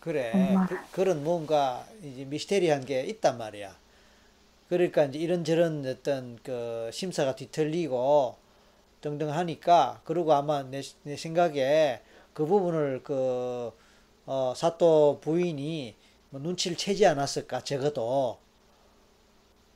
그래. 0.00 0.58
그, 0.92 1.00
런 1.02 1.22
뭔가 1.22 1.86
이제 2.02 2.24
미스테리한 2.24 2.84
게 2.84 3.02
있단 3.04 3.38
말이야. 3.38 3.76
그러니까 4.68 5.04
이제 5.04 5.18
이런저런 5.18 5.86
어떤 5.86 6.38
그 6.42 6.90
심사가 6.92 7.36
뒤틀리고 7.36 8.36
등등 9.00 9.30
하니까 9.30 10.00
그리고 10.04 10.32
아마 10.32 10.62
내, 10.62 10.82
내 11.02 11.16
생각에 11.16 12.00
그 12.32 12.46
부분을 12.46 13.02
그 13.04 13.72
어, 14.26 14.54
사또 14.56 15.18
부인이 15.20 15.94
뭐 16.30 16.40
눈치를 16.40 16.76
채지 16.76 17.06
않았을까 17.06 17.62
적어도 17.64 18.38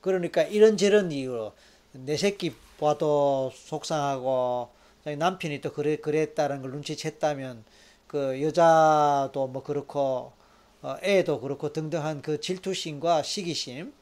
그러니까 0.01 0.43
이런저런 0.43 1.11
이유로 1.11 1.53
내 1.91 2.17
새끼 2.17 2.55
봐도 2.79 3.51
속상하고 3.53 4.69
남편이 5.15 5.61
또 5.61 5.71
그래 5.71 5.97
그랬다는 5.97 6.61
걸 6.61 6.71
눈치챘다면 6.73 7.63
그 8.07 8.41
여자도 8.41 9.47
뭐 9.47 9.63
그렇고 9.63 10.33
어, 10.81 10.95
애도 11.01 11.39
그렇고 11.41 11.73
등등한 11.73 12.21
그 12.21 12.39
질투심과 12.39 13.23
시기심 13.23 13.93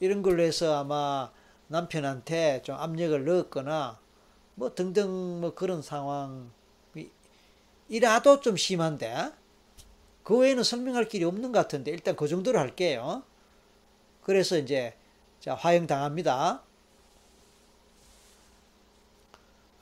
이런 0.00 0.22
걸로 0.22 0.42
해서 0.42 0.78
아마 0.78 1.30
남편한테 1.68 2.62
좀 2.62 2.76
압력을 2.76 3.24
넣었거나 3.24 3.98
뭐 4.54 4.74
등등 4.74 5.40
뭐 5.40 5.54
그런 5.54 5.82
상황이 5.82 6.48
이라도 7.88 8.40
좀 8.40 8.56
심한데 8.56 9.32
그 10.22 10.36
외에는 10.38 10.62
설명할 10.62 11.08
길이 11.08 11.24
없는 11.24 11.52
것 11.52 11.58
같은데 11.58 11.90
일단 11.90 12.16
그 12.16 12.28
정도로 12.28 12.58
할게요. 12.58 13.22
그래서 14.22 14.58
이제 14.58 14.94
자 15.40 15.54
화형 15.54 15.86
당합니다. 15.86 16.62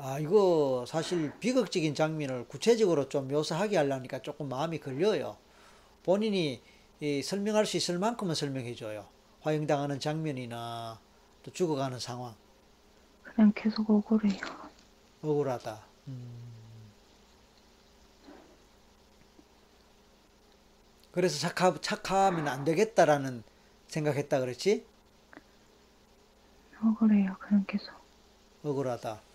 아 0.01 0.21
이거 0.21 0.85
사실 0.87 1.33
비극적인 1.41 1.95
장면을 1.95 2.47
구체적으로 2.47 3.09
좀 3.09 3.27
묘사하게 3.27 3.77
하려니까 3.77 4.21
조금 4.23 4.49
마음이 4.49 4.79
걸려요. 4.79 5.37
본인이 6.05 6.63
이 7.01 7.23
설명할 7.23 7.67
수 7.67 7.77
있을 7.77 7.99
만큼은 7.99 8.35
설명해 8.35 8.75
줘요. 8.77 9.07
화형당하는 9.41 9.99
장면이나 9.99 11.01
또 11.43 11.51
죽어가는 11.53 11.99
상황 11.99 12.35
그냥 13.25 13.53
계속 13.55 13.91
억울해요. 13.91 14.41
억울하다. 15.23 15.81
음. 16.09 16.49
그래서 21.11 21.39
착하, 21.41 21.75
착하면 21.81 22.47
안 22.47 22.65
되겠다라는 22.65 23.43
생각했다 23.89 24.39
그랬지? 24.39 24.87
억울해요. 26.81 27.37
그냥 27.41 27.65
계속. 27.67 27.93
억울하다. 28.63 29.28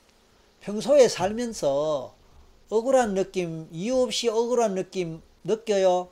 평소에 0.64 1.10
살면서 1.10 2.16
억울한 2.70 3.16
느낌, 3.16 3.68
이유 3.72 3.98
없이 3.98 4.30
억울한 4.30 4.76
느낌 4.76 5.22
느껴요? 5.44 6.10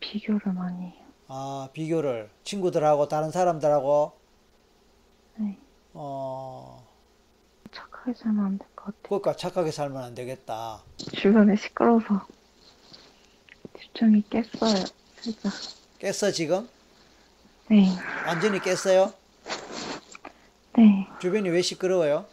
비교를 0.00 0.52
많이 0.52 0.86
해요. 0.86 1.06
아, 1.28 1.68
비교를 1.72 2.30
친구들하고 2.44 3.08
다른 3.08 3.30
사람들하고 3.30 4.12
네. 5.36 5.58
어, 5.94 6.86
착하게 7.72 8.14
살면 8.14 8.44
안 8.44 8.58
될 8.58 8.66
것 8.76 8.84
같아요. 8.86 9.02
그러니까 9.02 9.36
착하게 9.36 9.70
살면 9.70 10.02
안 10.02 10.14
되겠다. 10.14 10.82
주변에 11.14 11.56
시끄러워서 11.56 12.26
집중이 13.78 14.22
깼어요. 14.30 14.84
살짝. 15.20 15.52
깼어 15.98 16.30
지금? 16.32 16.68
네. 17.68 17.88
완전히 18.26 18.60
깼어요? 18.60 19.12
네. 20.76 21.06
주변이 21.20 21.48
왜 21.48 21.62
시끄러워요? 21.62 22.26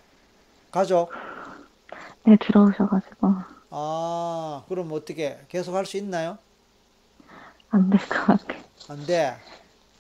가족? 0.72 1.12
네, 2.26 2.38
들어오셔가지고 2.42 3.34
아, 3.70 4.64
그럼 4.68 4.92
어떻게 4.92 5.40
계속 5.50 5.76
할 5.76 5.86
수 5.86 5.98
있나요? 5.98 6.38
안 7.70 7.90
될 7.90 7.98
것 8.08 8.26
같아요. 8.26 8.62
안 8.90 9.06
돼. 9.06 9.36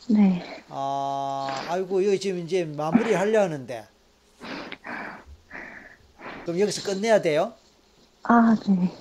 네. 0.09 0.63
아, 0.69 1.65
아이고, 1.69 2.05
여기 2.05 2.19
지금 2.19 2.39
이제 2.39 2.65
마무리 2.65 3.13
하려 3.13 3.41
하는데. 3.41 3.87
그럼 6.43 6.59
여기서 6.59 6.83
끝내야 6.83 7.21
돼요? 7.21 7.53
아, 8.23 8.55
네. 8.67 8.91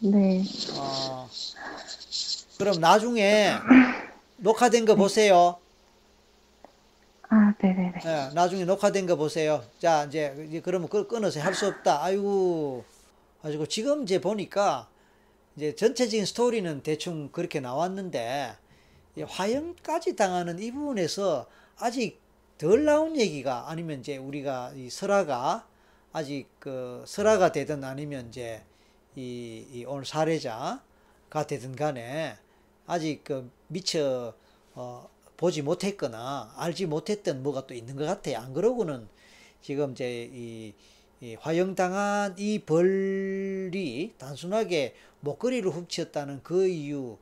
네. 0.00 0.44
어, 0.76 1.28
그럼 2.58 2.80
나중에 2.80 3.52
녹화된 4.38 4.86
거 4.86 4.94
보세요. 4.96 5.58
아, 7.34 7.54
네네네. 7.60 7.94
예, 8.04 8.30
나중에 8.34 8.64
녹화된 8.64 9.06
거 9.06 9.16
보세요. 9.16 9.64
자, 9.78 10.04
이제, 10.04 10.44
이제 10.48 10.60
그러면 10.60 10.88
그걸 10.88 11.08
끊어서 11.08 11.40
할 11.40 11.54
수 11.54 11.66
없다. 11.66 12.02
아이고, 12.04 12.84
가지고 13.42 13.66
지금 13.66 14.02
이제 14.04 14.20
보니까 14.20 14.88
이제 15.56 15.74
전체적인 15.74 16.26
스토리는 16.26 16.82
대충 16.82 17.30
그렇게 17.32 17.60
나왔는데 17.60 18.56
이 19.16 19.22
화형까지 19.22 20.16
당하는 20.16 20.58
이 20.60 20.72
부분에서 20.72 21.48
아직 21.78 22.20
덜 22.58 22.84
나온 22.84 23.16
얘기가 23.18 23.70
아니면 23.70 24.00
이제 24.00 24.16
우리가 24.18 24.72
이 24.76 24.90
설화가 24.90 25.66
아직 26.12 26.48
그 26.60 27.04
설화가 27.06 27.52
되든 27.52 27.84
아니면 27.84 28.28
이제 28.28 28.64
이, 29.16 29.66
이 29.72 29.84
오늘 29.86 30.04
사례자가 30.06 31.46
되든 31.48 31.76
간에 31.76 32.36
아직 32.86 33.22
그 33.24 33.50
미처 33.68 34.34
어, 34.74 35.08
보지 35.36 35.62
못했거나 35.62 36.52
알지 36.56 36.86
못했던 36.86 37.42
뭐가 37.42 37.66
또 37.66 37.74
있는 37.74 37.96
것 37.96 38.04
같아요. 38.04 38.38
안 38.38 38.52
그러고는 38.52 39.08
지금 39.62 39.92
이제 39.92 40.30
이, 40.32 40.74
이 41.20 41.34
화형당한 41.40 42.34
이 42.38 42.60
벌이 42.60 44.14
단순하게 44.18 44.94
목걸이를 45.20 45.70
훔쳤다는 45.70 46.42
그 46.42 46.66
이유 46.68 47.18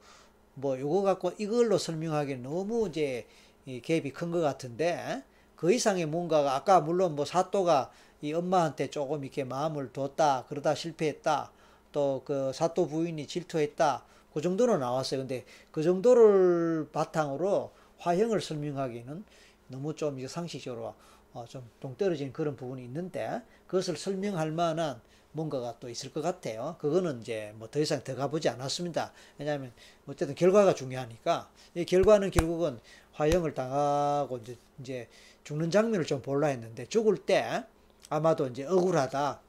뭐 0.54 0.78
요거 0.78 1.02
갖고 1.02 1.32
이걸로 1.38 1.78
설명하기 1.78 2.36
너무 2.38 2.88
이제 2.88 3.26
이 3.66 3.80
갭이 3.80 4.12
큰 4.12 4.30
것 4.32 4.40
같은데 4.40 5.22
그 5.56 5.72
이상의 5.72 6.06
뭔가가 6.06 6.54
아까 6.56 6.80
물론 6.80 7.14
뭐 7.16 7.24
사또가 7.24 7.90
이 8.20 8.32
엄마한테 8.32 8.90
조금 8.90 9.22
이렇게 9.24 9.44
마음을 9.44 9.92
뒀다 9.92 10.46
그러다 10.48 10.74
실패했다 10.74 11.52
또 11.92 12.22
그 12.24 12.52
사또 12.54 12.86
부인이 12.88 13.26
질투했다 13.26 14.04
그 14.34 14.40
정도로 14.40 14.78
나왔어요 14.78 15.20
근데 15.20 15.44
그 15.70 15.82
정도를 15.82 16.88
바탕으로 16.92 17.70
화형을 18.02 18.40
설명하기는 18.40 19.24
너무 19.68 19.94
좀 19.94 20.18
이제 20.18 20.28
상식적으로 20.28 20.94
어, 21.32 21.46
좀 21.48 21.68
동떨어진 21.80 22.32
그런 22.32 22.56
부분이 22.56 22.84
있는데 22.84 23.40
그것을 23.66 23.96
설명할 23.96 24.50
만한 24.50 25.00
뭔가가 25.32 25.76
또 25.80 25.88
있을 25.88 26.12
것 26.12 26.20
같아요. 26.20 26.76
그거는 26.78 27.22
이제 27.22 27.52
뭐 27.56 27.68
더 27.68 27.80
이상 27.80 28.04
더 28.04 28.14
가보지 28.14 28.50
않았습니다. 28.50 29.12
왜냐하면 29.38 29.72
어쨌든 30.06 30.34
결과가 30.34 30.74
중요하니까 30.74 31.48
이 31.74 31.86
결과는 31.86 32.30
결국은 32.30 32.78
화형을 33.12 33.54
당하고 33.54 34.38
이제, 34.38 34.56
이제 34.80 35.08
죽는 35.44 35.70
장면을 35.70 36.04
좀 36.04 36.20
볼라 36.20 36.48
했는데 36.48 36.86
죽을 36.86 37.16
때 37.16 37.64
아마도 38.10 38.46
이제 38.48 38.64
억울하다. 38.64 39.40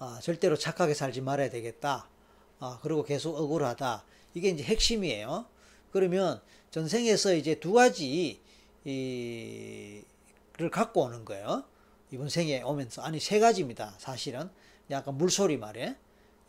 아, 0.00 0.18
절대로 0.20 0.56
착하게 0.56 0.92
살지 0.92 1.22
말아야 1.22 1.48
되겠다. 1.48 2.08
아, 2.58 2.78
그리고 2.82 3.04
계속 3.04 3.36
억울하다. 3.36 4.04
이게 4.34 4.50
이제 4.50 4.64
핵심이에요. 4.64 5.46
그러면 5.92 6.42
전생에서 6.72 7.34
이제 7.34 7.60
두 7.60 7.74
가지 7.74 8.40
이를 8.84 10.02
갖고 10.72 11.02
오는 11.02 11.24
거예요. 11.24 11.64
이번 12.10 12.30
생에 12.30 12.62
오면서 12.62 13.02
아니 13.02 13.20
세 13.20 13.38
가지입니다. 13.38 13.94
사실은 13.98 14.48
약간 14.90 15.16
물소리 15.16 15.58
말에 15.58 15.96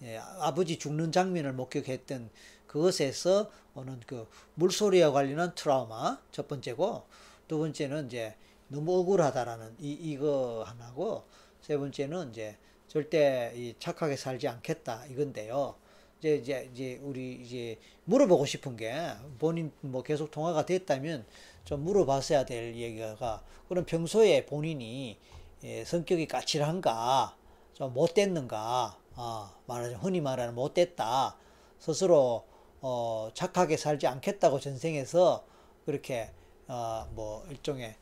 예, 0.02 0.18
아버지 0.18 0.80
죽는 0.80 1.12
장면을 1.12 1.52
목격했던 1.54 2.30
그것에서 2.68 3.52
오는 3.76 4.00
그 4.08 4.28
물소리와 4.56 5.12
관련한 5.12 5.56
트라우마 5.56 6.22
첫 6.32 6.48
번째고 6.48 7.06
두 7.50 7.60
번째는 7.60 8.08
이제 8.08 8.36
너무 8.70 9.00
억울하다라는 9.00 9.76
이 9.80 9.92
이거 9.92 10.64
하나고 10.66 11.26
세 11.62 11.78
번째는 11.78 12.30
이제 12.30 12.58
절대 12.88 13.52
이 13.56 13.76
착하게 13.78 14.16
살지 14.16 14.48
않겠다 14.48 15.06
이건데요. 15.08 15.76
이제 16.24 16.36
이제 16.36 16.70
이제 16.72 17.00
우리 17.04 17.34
이제 17.34 17.78
물어보고 18.06 18.46
싶은 18.46 18.78
게 18.78 18.94
본인 19.40 19.74
뭐 19.82 20.04
계속 20.04 20.32
통화가 20.32 20.66
됐다면 20.66 21.26
좀 21.66 21.84
물어봤어야 21.84 22.46
될 22.46 22.76
얘기가 22.76 23.44
그럼 23.68 23.84
평소에 23.84 24.46
본인이 24.46 25.18
예, 25.66 25.84
성격이 25.84 26.28
까칠한가? 26.28 27.36
좀 27.74 27.94
못됐는가? 27.94 28.98
아, 29.16 29.56
말하자면 29.66 30.00
흔히 30.02 30.22
말하는 30.22 30.56
못됐다. 30.56 31.36
스스로 31.80 32.46
어, 32.82 33.30
착하게 33.34 33.76
살지 33.76 34.08
않겠다고 34.08 34.60
전생에서 34.60 35.46
그렇게 35.86 36.32
어, 36.68 37.06
뭐 37.12 37.46
일종의 37.50 37.96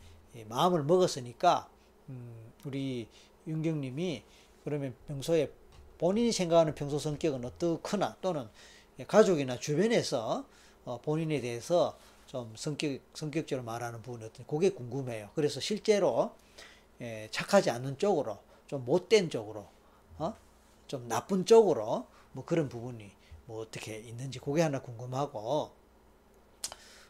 마음을 0.47 0.83
먹었으니까 0.83 1.69
음, 2.09 2.51
우리 2.65 3.07
윤경님이 3.47 4.23
그러면 4.63 4.95
평소에 5.07 5.51
본인이 6.01 6.31
생각하는 6.31 6.73
평소 6.73 6.97
성격은 6.97 7.45
어떻거나 7.45 8.17
또는 8.21 8.49
가족이나 9.07 9.59
주변에서 9.59 10.43
어, 10.83 10.99
본인에 10.99 11.39
대해서 11.41 11.95
좀 12.25 12.51
성격, 12.55 12.99
성격적으로 13.13 13.63
말하는 13.63 14.01
부분이 14.01 14.25
어떤 14.25 14.47
그게 14.47 14.71
궁금해요. 14.71 15.29
그래서 15.35 15.59
실제로 15.59 16.31
예, 17.01 17.27
착하지 17.29 17.69
않는 17.69 17.99
쪽으로 17.99 18.39
좀 18.65 18.83
못된 18.83 19.29
쪽으로 19.29 19.67
어? 20.17 20.33
좀 20.87 21.07
나쁜 21.07 21.45
쪽으로 21.45 22.07
뭐 22.31 22.45
그런 22.45 22.67
부분이 22.67 23.11
뭐 23.45 23.61
어떻게 23.61 23.99
있는지 23.99 24.39
그게 24.39 24.63
하나 24.63 24.81
궁금하고 24.81 25.69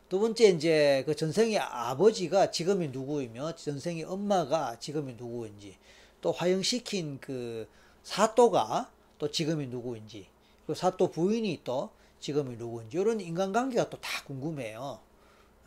두 0.10 0.20
번째 0.20 0.50
이제 0.50 1.04
그 1.06 1.16
전생의 1.16 1.60
아버지가 1.60 2.52
지금이 2.52 2.90
누구이며 2.90 3.56
전생의 3.56 4.04
엄마가 4.04 4.80
지금이 4.80 5.14
누구인지 5.14 5.78
또 6.20 6.34
화형시킨 6.34 7.20
그 7.22 7.70
사또가 8.04 8.90
또 9.20 9.30
지금이 9.30 9.68
누구인지 9.68 10.28
그 10.68 10.76
사또 10.76 11.12
부인이 11.12 11.62
또 11.64 11.90
지금이 12.20 12.56
누구인지 12.58 12.98
이런 12.98 13.20
인간관계가 13.20 13.90
또 13.90 13.98
다 13.98 14.24
궁금해요. 14.26 15.00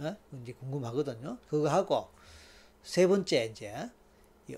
예? 0.02 0.16
이제 0.42 0.52
궁금하거든요. 0.54 1.38
그거 1.48 1.68
하고 1.68 2.08
세 2.82 3.06
번째 3.06 3.44
이제 3.46 3.90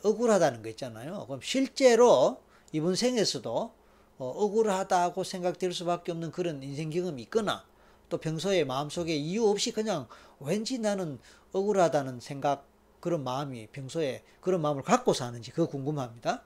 억울하다는 0.03 0.63
거 0.63 0.69
있잖아요. 0.71 1.27
그럼 1.27 1.41
실제로 1.43 2.41
이번 2.73 2.97
생에서도 2.97 3.73
어, 4.19 4.27
억울하다고 4.29 5.25
생각될 5.25 5.73
수밖에 5.73 6.13
없는 6.13 6.31
그런 6.33 6.63
인생 6.63 6.91
경험이 6.91 7.23
있거나 7.23 7.65
또 8.09 8.19
평소에 8.19 8.65
마음속에 8.65 9.15
이유 9.15 9.47
없이 9.47 9.73
그냥 9.73 10.09
왠지 10.41 10.79
나는 10.79 11.19
억울하다는 11.53 12.21
생각 12.21 12.67
그런 13.01 13.23
마음이 13.25 13.69
평소에 13.69 14.23
그런 14.41 14.63
마음을 14.63 14.83
갖고 14.83 15.13
사는지 15.13 15.51
그거 15.51 15.69
궁금합니다. 15.69 16.43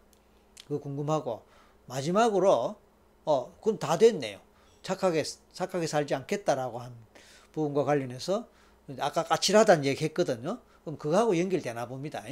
그거 0.70 0.80
궁금하고 0.80 1.42
마지막으로 1.86 2.76
어 3.24 3.52
그건 3.58 3.80
다 3.80 3.98
됐네요. 3.98 4.38
착하게 4.82 5.24
착하게 5.52 5.88
살지 5.88 6.14
않겠다라고 6.14 6.78
한 6.78 6.94
부분과 7.52 7.82
관련해서 7.82 8.46
아까 9.00 9.24
까칠하다는 9.24 9.84
얘기 9.84 10.04
했거든요. 10.04 10.60
그럼 10.84 10.96
그거하고 10.96 11.36
연결되나 11.36 11.86
봅니다. 11.86 12.22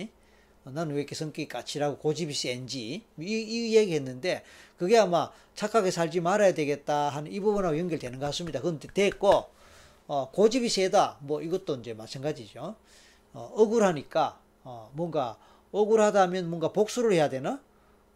나는 0.63 0.95
왜 0.95 1.01
이렇게 1.01 1.17
성격이 1.17 1.49
까칠하고 1.49 1.99
고집이 1.99 2.33
센지 2.33 3.03
이, 3.19 3.25
이 3.25 3.75
얘기 3.75 3.95
했는데 3.95 4.45
그게 4.77 4.97
아마 4.99 5.33
착하게 5.57 5.91
살지 5.91 6.21
말아야 6.21 6.55
되겠다 6.55 7.09
하는 7.09 7.33
이 7.33 7.41
부분하고 7.41 7.77
연결되는 7.77 8.21
것 8.21 8.27
같습니다. 8.27 8.61
그건 8.61 8.79
됐고 8.79 9.47
어, 10.07 10.31
고집이 10.31 10.69
세다 10.69 11.19
뭐 11.23 11.43
이것도 11.43 11.77
이제 11.77 11.93
마찬가지죠. 11.93 12.77
어, 13.33 13.53
억울하니까 13.57 14.39
어, 14.63 14.91
뭔가 14.95 15.37
억울하다면 15.73 16.49
뭔가 16.49 16.69
복수를 16.69 17.13
해야 17.13 17.29
되나 17.29 17.61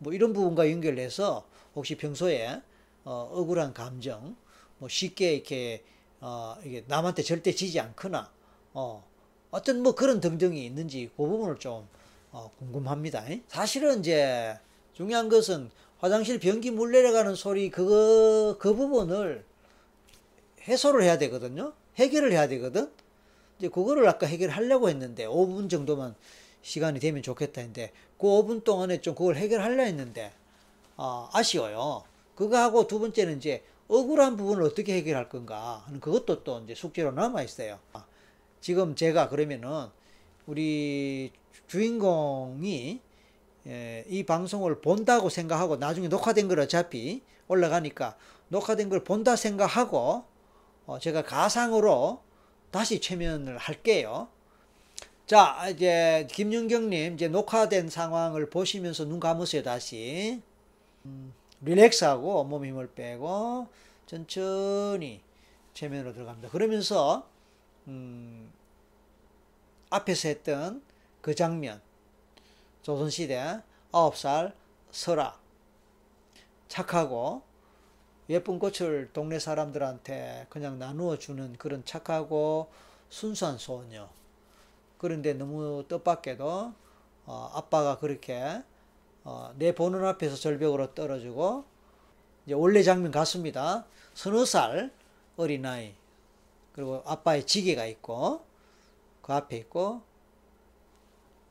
뭐 0.03 0.12
이런 0.12 0.33
부분과 0.33 0.71
연결해서 0.71 1.47
혹시 1.75 1.97
평소에 1.97 2.61
어, 3.05 3.31
억울한 3.33 3.73
감정 3.73 4.37
뭐 4.79 4.88
쉽게 4.88 5.35
이렇게 5.35 5.85
어, 6.21 6.57
이게 6.65 6.85
남한테 6.88 7.23
절대 7.23 7.53
지지 7.53 7.79
않거나 7.81 8.31
어, 8.75 9.05
어떤 9.51 9.83
뭐 9.83 9.95
그런 9.95 10.21
등등이 10.21 10.65
있는지 10.65 11.11
그 11.17 11.25
부분을 11.25 11.59
좀 11.59 11.87
어, 12.33 12.51
궁금합니다. 12.59 13.25
사실은 13.47 14.01
이제 14.01 14.59
중요한 14.95 15.29
것은 15.29 15.71
화장실 15.99 16.41
변기 16.41 16.71
물 16.71 16.91
내려가는 16.91 17.35
소리 17.35 17.71
그거 17.71 18.57
그 18.59 18.75
부분을 18.75 19.45
해소를 20.67 21.03
해야 21.05 21.17
되거든요. 21.19 21.75
해결을 21.97 22.33
해야 22.33 22.49
되거든. 22.49 22.91
이제 23.59 23.69
그거를 23.69 24.09
아까 24.09 24.27
해결하려고 24.27 24.88
했는데 24.88 25.27
5분 25.27 25.71
정도만 25.71 26.15
시간이 26.62 27.01
되면 27.01 27.22
좋겠다 27.22 27.61
했는데 27.61 27.92
그 28.18 28.27
5분 28.27 28.64
동안에 28.64 29.01
좀 29.01 29.14
그걸 29.14 29.37
해결하려 29.37 29.83
했는데 29.83 30.33
어, 30.96 31.29
아쉬워요. 31.33 32.05
그거 32.35 32.59
하고 32.59 32.87
두 32.87 32.98
번째는 32.98 33.38
이제 33.38 33.64
억울한 33.88 34.37
부분을 34.37 34.62
어떻게 34.62 34.94
해결할 34.94 35.29
건가 35.29 35.83
하는 35.87 36.01
그것도 36.01 36.44
또 36.44 36.61
이제 36.61 36.75
숙제로 36.75 37.12
남아 37.12 37.42
있어요. 37.42 37.79
지금 38.61 38.94
제가 38.94 39.29
그러면은 39.29 39.88
우리 40.46 41.33
주인공이 41.66 43.01
예, 43.66 44.05
이 44.09 44.25
방송을 44.25 44.81
본다고 44.81 45.29
생각하고 45.29 45.77
나중에 45.77 46.09
녹화된 46.09 46.48
걸 46.48 46.61
어차피 46.61 47.22
올라가니까 47.48 48.16
녹화된 48.48 48.88
걸 48.88 49.05
본다 49.05 49.37
생각하고 49.37 50.25
어, 50.87 50.98
제가 50.98 51.22
가상으로 51.22 52.22
다시 52.70 53.01
최면을 53.01 53.59
할게요. 53.59 54.29
자, 55.27 55.69
이제 55.71 56.27
김윤경님 56.31 57.15
이제 57.15 57.29
녹화된 57.29 57.89
상황을 57.89 58.51
보시면서 58.51 59.05
눈 59.05 59.21
감으세요 59.21 59.63
다시. 59.63 60.43
음, 61.05 61.33
릴렉스하고 61.63 62.45
몸 62.45 62.65
힘을 62.65 62.93
빼고 62.95 63.69
천천히 64.07 65.21
최면으로 65.75 66.13
들어갑니다. 66.13 66.51
그러면서 66.51 67.27
음, 67.87 68.53
앞에서 69.91 70.29
했던 70.29 70.83
그 71.21 71.35
장면 71.35 71.81
조선시대 72.83 73.61
9살 73.93 74.53
설아 74.91 75.39
착하고 76.69 77.43
예쁜 78.29 78.59
꽃을 78.59 79.11
동네 79.13 79.39
사람들한테 79.39 80.47
그냥 80.49 80.79
나누어 80.79 81.19
주는 81.19 81.55
그런 81.59 81.85
착하고 81.85 82.71
순수한 83.09 83.59
소녀 83.59 84.09
그런데 85.03 85.35
너무 85.35 85.85
뜻밖에도 85.88 86.73
어, 87.27 87.51
아빠가 87.55 87.99
그렇게 87.99 88.62
어, 89.25 89.53
내 89.59 89.75
보는 89.75 90.05
앞에서 90.05 90.37
절벽으로 90.37 90.95
떨어지고 90.95 91.65
이제 92.47 92.55
원래 92.55 92.85
장면 92.85 93.11
같습니다. 93.11 93.85
서너 94.15 94.45
살 94.45 94.93
어린아이 95.37 95.95
그리고 96.73 97.03
아빠의 97.05 97.47
지게가 97.47 97.85
있고 97.87 98.45
그 99.23 99.33
앞에 99.33 99.57
있고 99.57 100.03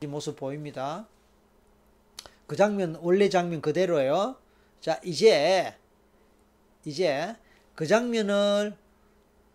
이 0.00 0.06
모습 0.06 0.36
보입니다. 0.36 1.06
그 2.46 2.56
장면 2.56 2.98
원래 3.02 3.28
장면 3.28 3.60
그대로예요. 3.60 4.36
자 4.80 4.98
이제 5.04 5.76
이제 6.86 7.36
그 7.74 7.86
장면을 7.86 8.78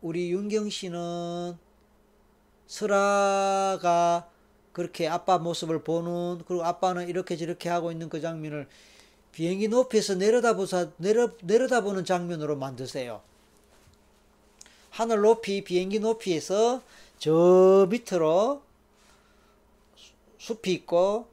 우리 0.01 0.31
윤경 0.31 0.69
씨는 0.69 1.57
설아가 2.67 4.29
그렇게 4.73 5.07
아빠 5.07 5.37
모습을 5.39 5.83
보는 5.83 6.43
그리고 6.45 6.63
아빠는 6.63 7.09
이렇게 7.09 7.35
저렇게 7.35 7.69
하고 7.69 7.91
있는 7.91 8.09
그 8.09 8.21
장면을 8.21 8.67
비행기 9.31 9.69
높이에서 9.69 10.15
내려다보사 10.15 10.91
내려 10.97 11.31
내려다보는 11.41 12.05
장면으로 12.05 12.55
만드세요. 12.57 13.21
하늘 14.91 15.21
높이 15.21 15.63
비행기 15.63 15.99
높이에서 15.99 16.81
저 17.17 17.87
밑으로 17.89 18.61
숲이 20.37 20.73
있고 20.73 21.27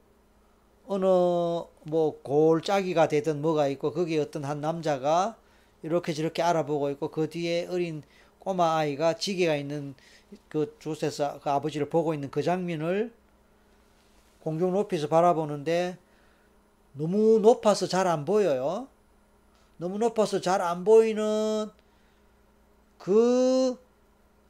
어느 0.87 1.05
뭐 1.05 2.19
골짜기가 2.23 3.07
되든 3.07 3.41
뭐가 3.41 3.67
있고 3.69 3.91
거기에 3.91 4.19
어떤 4.19 4.45
한 4.45 4.61
남자가 4.61 5.35
이렇게 5.83 6.13
저렇게 6.13 6.41
알아보고 6.41 6.89
있고 6.91 7.09
그 7.09 7.29
뒤에 7.29 7.67
어린 7.69 8.03
꼬마 8.39 8.77
아이가 8.77 9.15
지게가 9.15 9.55
있는 9.55 9.95
그 10.49 10.77
곳에서 10.83 11.39
그 11.41 11.49
아버지를 11.49 11.89
보고 11.89 12.13
있는 12.13 12.29
그 12.31 12.41
장면을 12.43 13.11
공중 14.41 14.71
높이에서 14.73 15.07
바라보는데 15.07 15.97
너무 16.93 17.39
높아서 17.39 17.87
잘 17.87 18.07
안 18.07 18.25
보여요. 18.25 18.87
너무 19.77 19.97
높아서 19.97 20.39
잘 20.41 20.61
안 20.61 20.83
보이는 20.83 21.69
그 22.97 23.85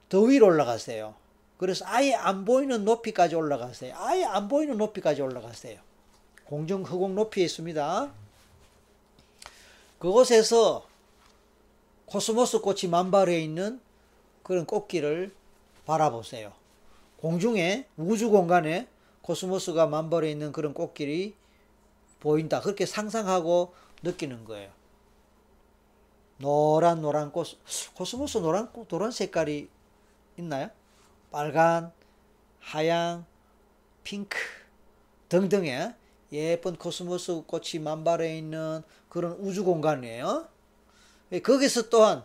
더 0.10 0.21
위로 0.21 0.48
올라갔어요. 0.48 1.15
그래서 1.58 1.86
아예 1.88 2.13
안 2.13 2.45
보이는 2.45 2.86
높이까지 2.86 3.36
올라갔어요. 3.36 3.93
아예 3.98 4.24
안 4.24 4.48
보이는 4.48 4.78
높이까지 4.78 5.21
올라갔어요. 5.21 5.80
공중 6.45 6.84
허공 6.84 7.15
높이에 7.15 7.45
있습니다. 7.45 8.12
그곳에서 10.00 10.88
코스모스 12.06 12.62
꽃이 12.62 12.89
만발해 12.89 13.39
있는 13.41 13.80
그런 14.43 14.65
꽃길을 14.65 15.34
바라보세요. 15.86 16.52
공중에 17.17 17.88
우주 17.98 18.30
공간에 18.30 18.88
코스모스가 19.21 19.88
만발해 19.88 20.30
있는 20.32 20.52
그런 20.52 20.74
꽃길이 20.74 21.36
보인다. 22.19 22.62
그렇게 22.62 22.86
상상하고 22.86 23.74
느끼는 24.04 24.45
거예요. 24.45 24.71
노란 26.38 27.02
노란 27.02 27.32
꽃 27.32 27.48
코스모스 27.95 28.39
노란 28.39 28.71
꽃 28.71 28.88
노란 28.88 29.12
색깔이 29.12 29.69
있나요? 30.38 30.69
빨간, 31.32 31.91
하양, 32.60 33.26
핑크 34.04 34.38
등등의 35.30 35.95
예쁜 36.32 36.76
코스모스 36.76 37.43
꽃이 37.48 37.82
만발해 37.82 38.38
있는 38.38 38.84
그런 39.10 39.34
우주 39.34 39.63
공간이에요. 39.63 40.48
거기서 41.43 41.89
또한 41.89 42.24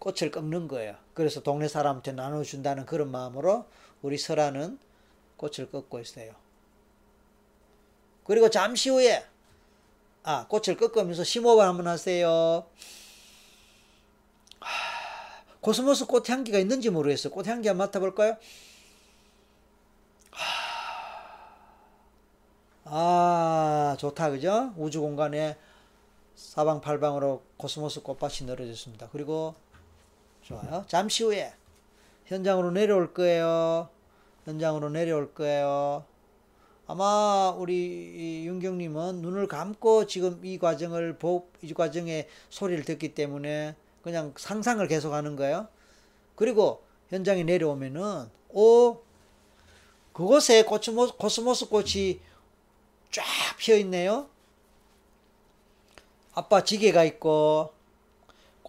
꽃을 0.00 0.32
꺾는 0.32 0.66
거예요. 0.66 0.96
그래서 1.14 1.40
동네 1.42 1.68
사람한테 1.68 2.12
나눠준다는 2.12 2.86
그런 2.86 3.12
마음으로 3.12 3.66
우리 4.02 4.18
설아는 4.18 4.80
꽃을 5.36 5.70
꺾고 5.70 6.00
있어요. 6.00 6.34
그리고 8.24 8.50
잠시 8.50 8.90
후에 8.90 9.24
아 10.24 10.46
꽃을 10.48 10.76
꺾으면서 10.76 11.22
심호흡 11.22 11.60
한번 11.60 11.86
하세요. 11.86 12.66
코스모스 15.60 16.06
꽃향기가 16.06 16.58
있는지 16.58 16.90
모르겠어요. 16.90 17.32
꽃향기 17.32 17.68
한번 17.68 17.86
맡아볼까요? 17.86 18.36
아, 22.84 23.96
좋다, 24.00 24.30
그죠? 24.30 24.72
우주 24.76 25.00
공간에 25.00 25.56
사방팔방으로 26.34 27.42
코스모스 27.56 28.02
꽃밭이 28.02 28.46
늘어졌습니다. 28.46 29.10
그리고, 29.12 29.54
좋아요. 30.42 30.84
잠시 30.88 31.24
후에 31.24 31.52
현장으로 32.26 32.70
내려올 32.70 33.12
거예요. 33.12 33.88
현장으로 34.44 34.90
내려올 34.90 35.34
거예요. 35.34 36.04
아마 36.86 37.54
우리 37.56 38.46
윤경님은 38.46 39.22
눈을 39.22 39.46
감고 39.46 40.06
지금 40.06 40.44
이 40.44 40.58
과정을, 40.58 41.18
이 41.62 41.74
과정의 41.74 42.28
소리를 42.48 42.84
듣기 42.84 43.14
때문에 43.14 43.76
그냥 44.02 44.34
상상을 44.36 44.86
계속 44.88 45.12
하는 45.12 45.36
거예요. 45.36 45.68
그리고 46.34 46.82
현장에 47.10 47.44
내려오면은 47.44 48.28
오 48.48 48.98
그곳에 50.12 50.64
코스모스, 50.64 51.16
코스모스 51.16 51.68
꽃이 51.68 52.20
쫙 53.10 53.24
피어 53.58 53.76
있네요. 53.76 54.28
아빠 56.32 56.64
지게가 56.64 57.04
있고 57.04 57.72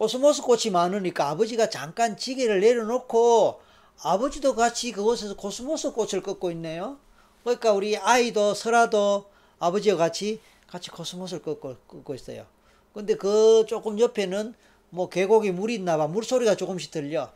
코스모스 0.02 0.42
꽃이 0.42 0.72
많으니까 0.72 1.30
아버지가 1.30 1.70
잠깐 1.70 2.18
지게를 2.18 2.60
내려놓고 2.62 3.62
아버지도 4.02 4.56
같이 4.56 4.92
그곳에서 4.92 5.36
코스모스 5.36 5.92
꽃을 5.92 6.24
꺾고 6.24 6.50
있네요. 6.54 6.98
그러니까 7.44 7.72
우리 7.74 7.96
아이도 7.96 8.56
설아도 8.56 9.30
아버지와 9.60 9.98
같이 9.98 10.42
같이 10.66 10.90
코스모스를 10.90 11.44
꺾고, 11.44 11.76
꺾고 11.88 12.16
있어요. 12.16 12.48
근데 12.96 13.16
그 13.16 13.64
조금 13.68 14.00
옆에는 14.00 14.56
뭐 14.90 15.08
계곡에 15.08 15.52
물이 15.52 15.76
있나 15.76 15.98
봐. 15.98 16.08
물소리가 16.08 16.56
조금씩 16.56 16.90
들려. 16.90 17.32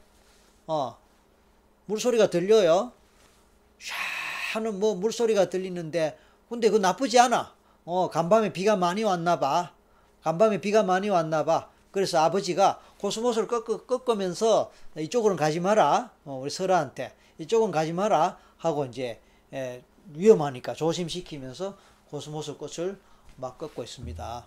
어. 0.65 0.97
물소리가 1.85 2.31
들려요. 2.31 2.93
샤 3.77 3.93
하는 4.53 4.79
뭐 4.79 4.95
물소리가 4.95 5.51
들리는데 5.51 6.17
근데 6.49 6.71
그 6.71 6.77
나쁘지 6.77 7.19
않아. 7.19 7.53
어, 7.85 8.09
간밤에 8.09 8.53
비가 8.53 8.75
많이 8.75 9.03
왔나 9.03 9.39
봐. 9.39 9.73
간밤에 10.23 10.61
비가 10.61 10.81
많이 10.81 11.09
왔나 11.09 11.45
봐. 11.45 11.74
그래서 11.95 12.19
아버지가 12.19 12.81
코스모스를 12.99 13.47
꺾, 13.47 13.87
꺾으면서 13.87 14.69
이쪽으로는 14.97 15.37
가지 15.37 15.61
마라. 15.61 16.11
어, 16.25 16.37
우리 16.43 16.49
설아한테 16.49 17.15
이쪽은 17.37 17.71
가지 17.71 17.93
마라 17.93 18.37
하고 18.57 18.83
이제 18.83 19.21
에, 19.53 19.81
위험하니까 20.13 20.73
조심시키면서 20.73 21.77
코스모스 22.09 22.57
꽃을 22.57 22.99
막 23.37 23.57
꺾고 23.57 23.81
있습니다. 23.81 24.45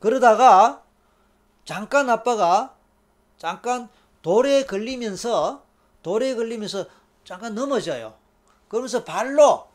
그러다가 0.00 0.82
잠깐 1.66 2.08
아빠가 2.08 2.74
잠깐 3.36 3.90
돌에 4.22 4.64
걸리면서 4.64 5.64
돌에 6.02 6.34
걸리면서 6.34 6.86
잠깐 7.24 7.54
넘어져요. 7.54 8.14
그러면서 8.68 9.04
발로 9.04 9.68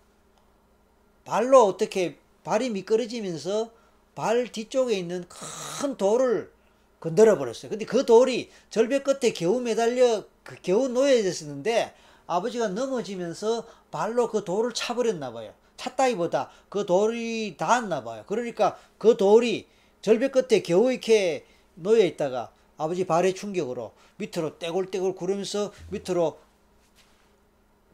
발로 1.23 1.67
어떻게 1.67 2.17
발이 2.43 2.71
미끄러지면서 2.71 3.79
발 4.15 4.47
뒤쪽에 4.51 4.95
있는 4.97 5.25
큰 5.27 5.97
돌을 5.97 6.51
건드려 6.99 7.37
버렸어요. 7.37 7.69
근데 7.69 7.85
그 7.85 8.05
돌이 8.05 8.49
절벽 8.69 9.03
끝에 9.03 9.33
겨우 9.33 9.59
매달려 9.59 10.23
그 10.43 10.55
겨우 10.61 10.87
놓여졌었는데 10.87 11.93
아버지가 12.27 12.69
넘어지면서 12.69 13.65
발로 13.89 14.29
그 14.29 14.43
돌을 14.43 14.73
차버렸나 14.73 15.33
봐요. 15.33 15.53
찼다기보다 15.77 16.51
그 16.69 16.85
돌이 16.85 17.55
닿았나 17.57 18.03
봐요. 18.03 18.23
그러니까 18.27 18.77
그 18.97 19.17
돌이 19.17 19.67
절벽 20.01 20.31
끝에 20.31 20.61
겨우 20.61 20.91
이렇게 20.91 21.45
놓여 21.75 22.05
있다가 22.05 22.51
아버지 22.77 23.05
발의 23.05 23.33
충격으로 23.33 23.93
밑으로 24.17 24.59
떼굴떼굴 24.59 25.15
구르면서 25.15 25.71
밑으로 25.89 26.39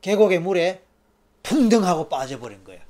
계곡의 0.01 0.39
물에 0.39 0.83
풍덩하고 1.43 2.09
빠져버린 2.09 2.63
거예요. 2.63 2.81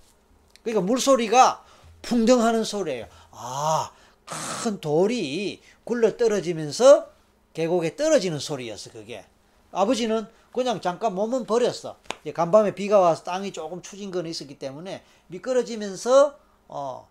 그러니까 0.63 0.81
물소리가 0.81 1.63
풍덩하는 2.01 2.63
소리예요. 2.63 3.07
아, 3.39 3.91
큰 4.25 4.79
돌이 4.79 5.61
굴러 5.83 6.17
떨어지면서 6.17 7.09
계곡에 7.53 7.95
떨어지는 7.95 8.39
소리였어, 8.39 8.91
그게. 8.91 9.25
아버지는 9.71 10.27
그냥 10.51 10.81
잠깐 10.81 11.13
몸은 11.13 11.45
버렸어. 11.45 11.97
간밤에 12.33 12.73
비가 12.73 12.99
와서 12.99 13.23
땅이 13.23 13.53
조금 13.53 13.81
추진 13.81 14.11
건 14.11 14.25
있었기 14.25 14.57
때문에 14.57 15.03
미끄러지면서 15.27 16.37
어, 16.67 17.07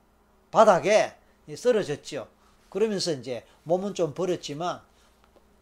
바닥에 0.50 1.14
쓰러졌죠. 1.54 2.28
그러면서 2.68 3.12
이제 3.12 3.44
몸은 3.62 3.94
좀 3.94 4.14
버렸지만 4.14 4.80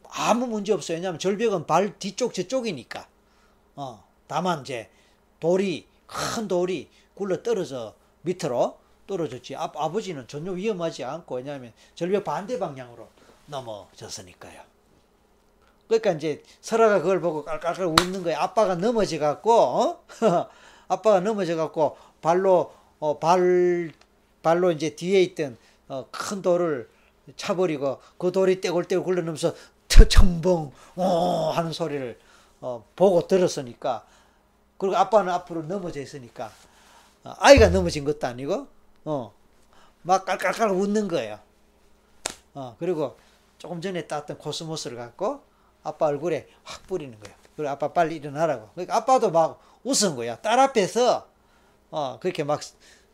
아무 0.08 0.46
문제 0.46 0.72
없어요. 0.72 0.96
왜냐하면 0.96 1.18
절벽은 1.18 1.66
발 1.66 1.98
뒤쪽 1.98 2.34
저쪽이니까. 2.34 3.06
어, 3.76 4.04
다만 4.26 4.62
이제 4.62 4.90
돌이 5.40 5.86
큰 6.06 6.48
돌이 6.48 6.88
굴러 7.14 7.42
떨어져 7.42 7.94
밑으로 8.22 8.78
떨어졌지. 9.06 9.56
아, 9.56 9.70
아버지는 9.74 10.26
전혀 10.26 10.52
위험하지 10.52 11.04
않고 11.04 11.36
왜냐하면 11.36 11.72
절벽 11.94 12.24
반대 12.24 12.58
방향으로 12.58 13.08
넘어졌으니까요. 13.46 14.62
그러니까 15.86 16.12
이제 16.12 16.42
설아가 16.60 17.00
그걸 17.00 17.20
보고 17.20 17.44
깔깔깔 17.44 17.86
웃는 17.86 18.22
거예요. 18.22 18.38
아빠가 18.38 18.74
넘어져 18.74 19.18
갖고 19.18 19.52
어? 19.52 20.04
아빠가 20.88 21.20
넘어져 21.20 21.56
갖고 21.56 21.96
발로 22.22 22.72
어, 22.98 23.18
발 23.18 23.92
발로 24.42 24.70
이제 24.72 24.94
뒤에 24.96 25.22
있던 25.22 25.56
어, 25.88 26.06
큰 26.10 26.42
돌을 26.42 26.88
차버리고 27.36 28.00
그 28.18 28.32
돌이 28.32 28.60
떼굴떼굴 28.60 29.04
굴러넘면서 29.04 29.54
터청봉 29.88 30.72
어 30.96 31.50
하는 31.50 31.72
소리를 31.72 32.18
어, 32.60 32.84
보고 32.96 33.26
들었으니까 33.26 34.04
그리고 34.78 34.96
아빠는 34.96 35.32
앞으로 35.32 35.62
넘어져 35.62 36.00
있으니까 36.00 36.50
어, 37.24 37.34
아이가 37.38 37.68
넘어진 37.68 38.04
것도 38.04 38.26
아니고 38.26 38.66
어 39.04 39.32
막 40.06 40.26
깔깔깔 40.26 40.70
웃는 40.70 41.08
거예요. 41.08 41.38
어 42.54 42.76
그리고 42.78 43.16
조금 43.58 43.80
전에 43.80 44.06
땄던 44.06 44.38
코스모스를 44.38 44.96
갖고 44.98 45.42
아빠 45.82 46.06
얼굴에 46.06 46.48
확 46.62 46.86
뿌리는 46.86 47.18
거예요. 47.18 47.36
그리고 47.56 47.70
아빠 47.70 47.92
빨리 47.92 48.16
일어나라고. 48.16 48.68
그러니까 48.74 48.96
아빠도 48.96 49.30
막 49.30 49.60
웃은 49.84 50.16
거야. 50.16 50.36
딸 50.40 50.58
앞에서 50.58 51.26
어 51.90 52.18
그렇게 52.20 52.44
막 52.44 52.60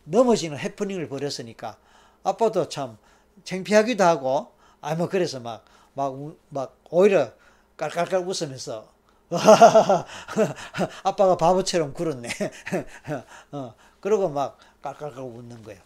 넘어지는 0.04 0.58
해프닝을 0.58 1.08
벌였으니까 1.08 1.78
아빠도 2.24 2.68
참 2.68 2.98
창피하기도 3.44 4.02
하고 4.04 4.52
아 4.82 4.94
뭐 4.96 5.08
그래서 5.08 5.40
막 5.40 5.64
막 5.94 6.14
막 6.50 6.76
오히려 6.90 7.32
깔깔깔 7.76 8.20
웃으면서 8.26 8.88
아빠가 11.04 11.36
바보처럼 11.36 11.92
굴었네. 11.94 12.28
어, 13.52 13.74
그러고 14.00 14.28
막 14.28 14.58
깔깔깔 14.82 15.22
웃는 15.22 15.62
거예요. 15.62 15.80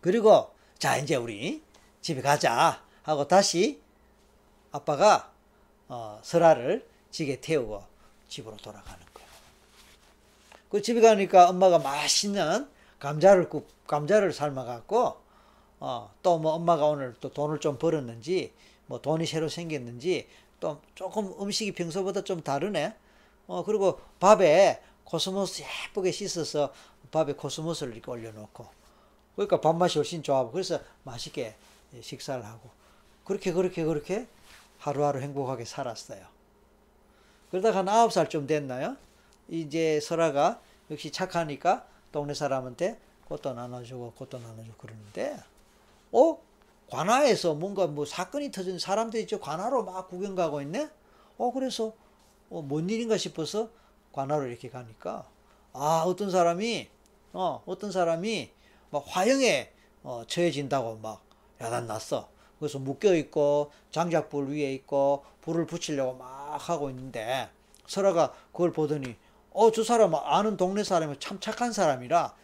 그리고 0.00 0.50
자 0.78 0.96
이제 0.96 1.16
우리 1.16 1.62
집에 2.00 2.20
가자 2.20 2.82
하고 3.02 3.26
다시 3.26 3.80
아빠가 4.72 5.32
어, 5.88 6.18
설아를 6.22 6.86
지게 7.10 7.40
태우고 7.40 7.82
집으로 8.28 8.56
돌아가는 8.56 8.98
거예요. 9.14 9.28
그 10.70 10.82
집에 10.82 11.00
가니까 11.00 11.48
엄마가 11.48 11.78
맛있는 11.78 12.68
감자를 12.98 13.48
굽, 13.48 13.66
감자를 13.86 14.32
삶아갖고 14.32 15.16
어, 15.80 16.10
또 16.22 16.38
뭐 16.38 16.52
엄마가 16.52 16.86
오늘 16.86 17.14
또 17.20 17.32
돈을 17.32 17.60
좀 17.60 17.78
벌었는지 17.78 18.52
뭐 18.86 19.00
돈이 19.00 19.26
새로 19.26 19.48
생겼는지 19.48 20.28
또 20.60 20.80
조금 20.94 21.32
음식이 21.40 21.72
평소보다 21.72 22.24
좀 22.24 22.42
다르네. 22.42 22.94
어 23.46 23.62
그리고 23.64 24.00
밥에 24.20 24.80
코스모스 25.04 25.62
예쁘게 25.62 26.10
씻어서 26.10 26.72
밥에 27.14 27.34
코스모스를 27.34 27.94
이렇게 27.94 28.10
올려놓고 28.10 28.66
그러니까 29.36 29.60
밥맛이 29.60 29.98
훨씬 29.98 30.22
좋아하고 30.22 30.50
그래서 30.50 30.80
맛있게 31.04 31.54
식사를 32.00 32.44
하고 32.44 32.70
그렇게 33.24 33.52
그렇게 33.52 33.84
그렇게 33.84 34.26
하루하루 34.78 35.20
행복하게 35.20 35.64
살았어요. 35.64 36.26
그러다가 37.50 37.78
한 37.78 37.88
아홉 37.88 38.12
살쯤 38.12 38.48
됐나요? 38.48 38.96
이제 39.48 40.00
설아가 40.00 40.60
역시 40.90 41.12
착하니까 41.12 41.86
동네 42.10 42.34
사람한테 42.34 42.98
꽃도 43.28 43.54
나눠주고 43.54 44.12
꽃도 44.12 44.40
나눠주고 44.40 44.76
그러는데 44.76 45.38
어? 46.12 46.38
관아에서 46.90 47.54
뭔가 47.54 47.86
뭐 47.86 48.04
사건이 48.04 48.50
터진 48.50 48.78
사람들이 48.78 49.26
저 49.26 49.40
관아로 49.40 49.84
막 49.84 50.08
구경 50.08 50.34
가고 50.34 50.60
있네? 50.60 50.90
어, 51.38 51.50
그래서 51.52 51.92
어, 52.50 52.60
뭔 52.60 52.90
일인가 52.90 53.16
싶어서 53.16 53.70
관아로 54.12 54.46
이렇게 54.46 54.68
가니까 54.68 55.26
아, 55.72 56.04
어떤 56.06 56.30
사람이 56.30 56.88
어, 57.34 57.62
어떤 57.66 57.92
사람이 57.92 58.50
막 58.90 59.04
화형에 59.06 59.70
어, 60.04 60.22
처해진다고 60.26 60.98
막 61.02 61.22
야단 61.60 61.86
났어. 61.86 62.28
그래서 62.58 62.78
묶여 62.78 63.14
있고 63.14 63.72
장작불 63.90 64.50
위에 64.50 64.72
있고 64.74 65.24
불을 65.42 65.66
붙이려고 65.66 66.14
막 66.14 66.56
하고 66.56 66.88
있는데 66.90 67.48
설아가 67.86 68.32
그걸 68.52 68.72
보더니 68.72 69.16
어, 69.50 69.70
저 69.72 69.82
사람 69.84 70.14
아는 70.14 70.56
동네 70.56 70.84
사람이 70.84 71.16
참 71.18 71.38
착한 71.40 71.72
사람이라 71.72 72.34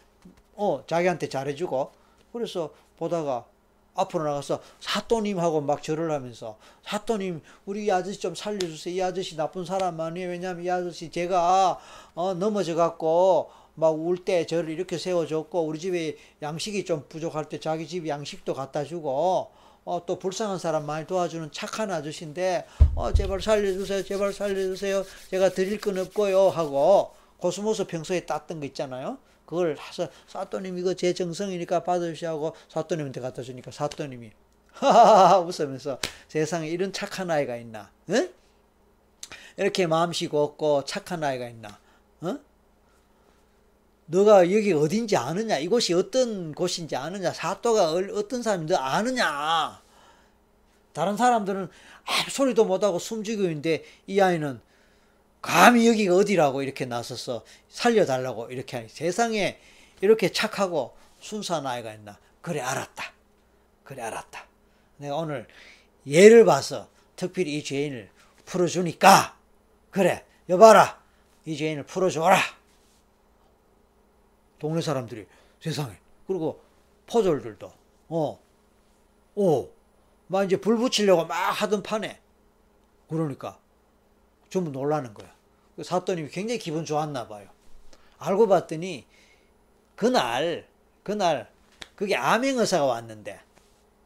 어, 0.56 0.84
자기한테 0.86 1.28
잘해주고 1.28 1.92
그래서 2.32 2.70
보다가 2.98 3.46
앞으로 3.94 4.24
나가서 4.24 4.60
사또님하고 4.80 5.60
막 5.60 5.82
절을 5.82 6.10
하면서 6.10 6.56
사또님 6.82 7.42
우리 7.64 7.86
이 7.86 7.92
아저씨 7.92 8.20
좀 8.20 8.34
살려주세요. 8.34 8.94
이 8.94 9.02
아저씨 9.02 9.36
나쁜 9.36 9.64
사람 9.64 10.00
아니에요. 10.00 10.30
왜냐하면 10.30 10.64
이 10.64 10.70
아저씨 10.70 11.10
제가 11.10 11.78
어, 12.14 12.34
넘어져 12.34 12.74
갖고 12.74 13.50
막 13.80 13.94
울 13.96 14.24
때 14.24 14.46
저를 14.46 14.70
이렇게 14.70 14.98
세워줬고 14.98 15.62
우리 15.64 15.78
집에 15.78 16.16
양식이 16.42 16.84
좀 16.84 17.04
부족할 17.08 17.48
때 17.48 17.58
자기 17.58 17.88
집 17.88 18.06
양식도 18.06 18.54
갖다 18.54 18.84
주고 18.84 19.50
어, 19.84 20.04
또 20.06 20.18
불쌍한 20.18 20.58
사람 20.58 20.86
많이 20.86 21.06
도와주는 21.06 21.50
착한 21.52 21.90
아저씨인데 21.90 22.66
어, 22.94 23.12
제발 23.12 23.40
살려주세요. 23.40 24.04
제발 24.04 24.32
살려주세요. 24.32 25.04
제가 25.30 25.50
드릴 25.50 25.80
건 25.80 25.98
없고요 25.98 26.50
하고 26.50 27.12
코스모스 27.38 27.86
평소에 27.86 28.26
땄던 28.26 28.60
거 28.60 28.66
있잖아요. 28.66 29.18
그걸 29.46 29.76
해서 29.76 30.08
사또님 30.28 30.78
이거 30.78 30.94
제 30.94 31.12
정성이니까 31.12 31.82
받으시라고 31.82 32.54
사또님한테 32.68 33.20
갖다 33.20 33.42
주니까 33.42 33.72
사또님이 33.72 34.30
하하하 34.72 35.40
웃으면서 35.42 35.98
세상에 36.28 36.68
이런 36.68 36.92
착한 36.92 37.30
아이가 37.30 37.56
있나? 37.56 37.90
응? 38.10 38.32
이렇게 39.56 39.86
마음씨 39.86 40.28
곱고 40.28 40.84
착한 40.84 41.24
아이가 41.24 41.48
있나? 41.48 41.78
어? 42.20 42.38
너가 44.10 44.50
여기 44.52 44.72
어딘지 44.72 45.16
아느냐? 45.16 45.58
이곳이 45.58 45.94
어떤 45.94 46.52
곳인지 46.52 46.96
아느냐? 46.96 47.32
사또가 47.32 47.92
어떤 47.92 48.42
사람인지 48.42 48.74
아느냐? 48.74 49.80
다른 50.92 51.16
사람들은 51.16 51.68
아무 52.04 52.30
소리도 52.30 52.64
못하고 52.64 52.98
숨지고 52.98 53.44
있는데 53.44 53.84
이 54.08 54.20
아이는 54.20 54.60
감히 55.40 55.86
여기가 55.86 56.16
어디라고 56.16 56.62
이렇게 56.62 56.86
나서서 56.86 57.44
살려달라고 57.68 58.50
이렇게 58.50 58.78
하니 58.78 58.88
세상에 58.88 59.60
이렇게 60.00 60.32
착하고 60.32 60.96
순수한 61.20 61.64
아이가 61.66 61.94
있나? 61.94 62.18
그래 62.42 62.60
알았다. 62.60 63.12
그래 63.84 64.02
알았다. 64.02 64.44
내가 64.96 65.16
오늘 65.16 65.46
예를 66.04 66.44
봐서 66.44 66.88
특별히 67.14 67.58
이 67.58 67.62
죄인을 67.62 68.10
풀어주니까 68.44 69.36
그래 69.92 70.24
여봐라 70.48 71.00
이 71.46 71.56
죄인을 71.56 71.84
풀어줘라. 71.84 72.59
동네 74.60 74.80
사람들이 74.80 75.26
세상에 75.58 75.96
그리고 76.28 76.62
포졸들도 77.06 77.72
어, 78.10 78.40
오, 79.34 79.70
막 80.28 80.44
이제 80.44 80.60
불 80.60 80.76
붙이려고 80.76 81.24
막 81.26 81.34
하던 81.50 81.82
판에 81.82 82.20
그러니까 83.08 83.58
전부 84.48 84.70
놀라는 84.70 85.12
거야. 85.14 85.34
사또님이 85.82 86.28
굉장히 86.28 86.58
기분 86.58 86.84
좋았나 86.84 87.26
봐요. 87.26 87.48
알고 88.18 88.46
봤더니 88.46 89.06
그날 89.96 90.68
그날 91.02 91.50
그게 91.96 92.14
암행 92.16 92.58
의사가 92.58 92.84
왔는데 92.84 93.40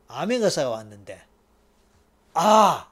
암행 0.09 0.43
의사가 0.43 0.71
왔는데 0.71 1.23
아 2.35 2.91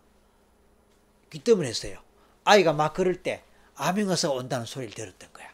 귀뜸을 1.31 1.65
했어요. 1.65 1.99
아이가 2.45 2.73
막 2.73 2.93
그럴 2.93 3.23
때 3.23 3.43
암행 3.77 4.09
의사가 4.11 4.35
온다는 4.35 4.67
소리를 4.67 4.95
들었던 4.95 5.33
거야. 5.33 5.51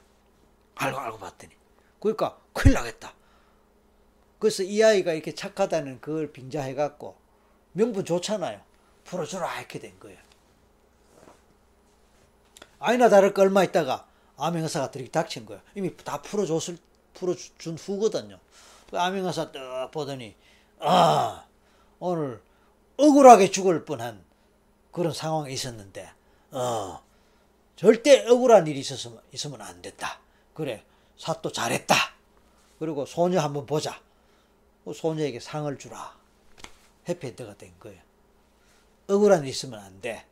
알고 0.77 0.99
알고 0.99 1.18
봤더니 1.18 1.58
그러니까 2.00 2.38
큰일 2.52 2.74
나겠다. 2.74 3.14
그래서 4.38 4.62
이 4.62 4.82
아이가 4.82 5.12
이렇게 5.12 5.34
착하다는 5.34 6.00
그걸 6.00 6.32
빙자해갖고 6.32 7.16
명분 7.72 8.04
좋잖아요. 8.04 8.61
풀어주라 9.04 9.58
이렇게 9.58 9.78
된 9.78 9.98
거예요. 9.98 10.18
아니나 12.78 13.08
다를 13.08 13.34
거 13.34 13.42
얼마 13.42 13.64
있다가 13.64 14.06
암행 14.37 14.62
의사가 14.62 14.90
들이 14.90 15.11
닥친 15.11 15.46
거야. 15.46 15.61
이미 15.74 15.96
다 15.96 16.22
풀어줬을, 16.22 16.78
풀어준 17.14 17.76
후거든요. 17.76 18.38
그 18.88 18.98
암행 18.98 19.26
의사 19.26 19.50
딱 19.50 19.90
보더니, 19.90 20.37
아, 20.78 21.44
오늘 21.98 22.40
억울하게 22.96 23.50
죽을 23.50 23.84
뻔한 23.84 24.24
그런 24.92 25.12
상황이 25.12 25.52
있었는데, 25.52 26.12
어, 26.52 27.02
절대 27.74 28.26
억울한 28.28 28.66
일이 28.68 28.78
있었으면, 28.78 29.20
있으면 29.32 29.61
안 29.61 29.82
된다. 29.82 30.20
그래, 30.54 30.84
사또 31.18 31.52
잘했다. 31.52 31.94
그리고 32.78 33.04
소녀 33.04 33.40
한번 33.40 33.66
보자. 33.66 34.00
그 34.85 34.94
소녀에게 34.94 35.40
상을 35.40 35.76
주라. 35.78 36.16
해피엔드가 37.09 37.57
된 37.57 37.74
거예요. 37.81 38.00
억울한 39.09 39.42
일 39.42 39.48
있으면 39.48 39.81
안 39.81 40.00
돼. 40.00 40.24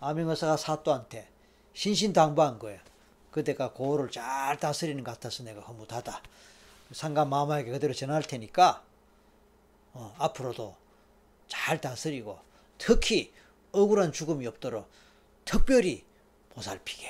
암행의사가 0.00 0.56
사또한테 0.56 1.28
신신당부한 1.74 2.58
거예요. 2.58 2.80
그대가 3.30 3.72
고을을 3.72 4.10
잘 4.10 4.58
다스리는 4.58 5.02
것 5.02 5.12
같아서 5.12 5.42
내가 5.42 5.60
허무하다. 5.62 6.22
상관 6.92 7.30
마마에게 7.30 7.70
그대로 7.70 7.94
전할 7.94 8.22
테니까 8.22 8.84
어, 9.94 10.14
앞으로도 10.18 10.76
잘 11.48 11.80
다스리고 11.80 12.38
특히 12.76 13.32
억울한 13.72 14.12
죽음이 14.12 14.46
없도록 14.46 14.90
특별히 15.44 16.04
보살피게. 16.50 17.08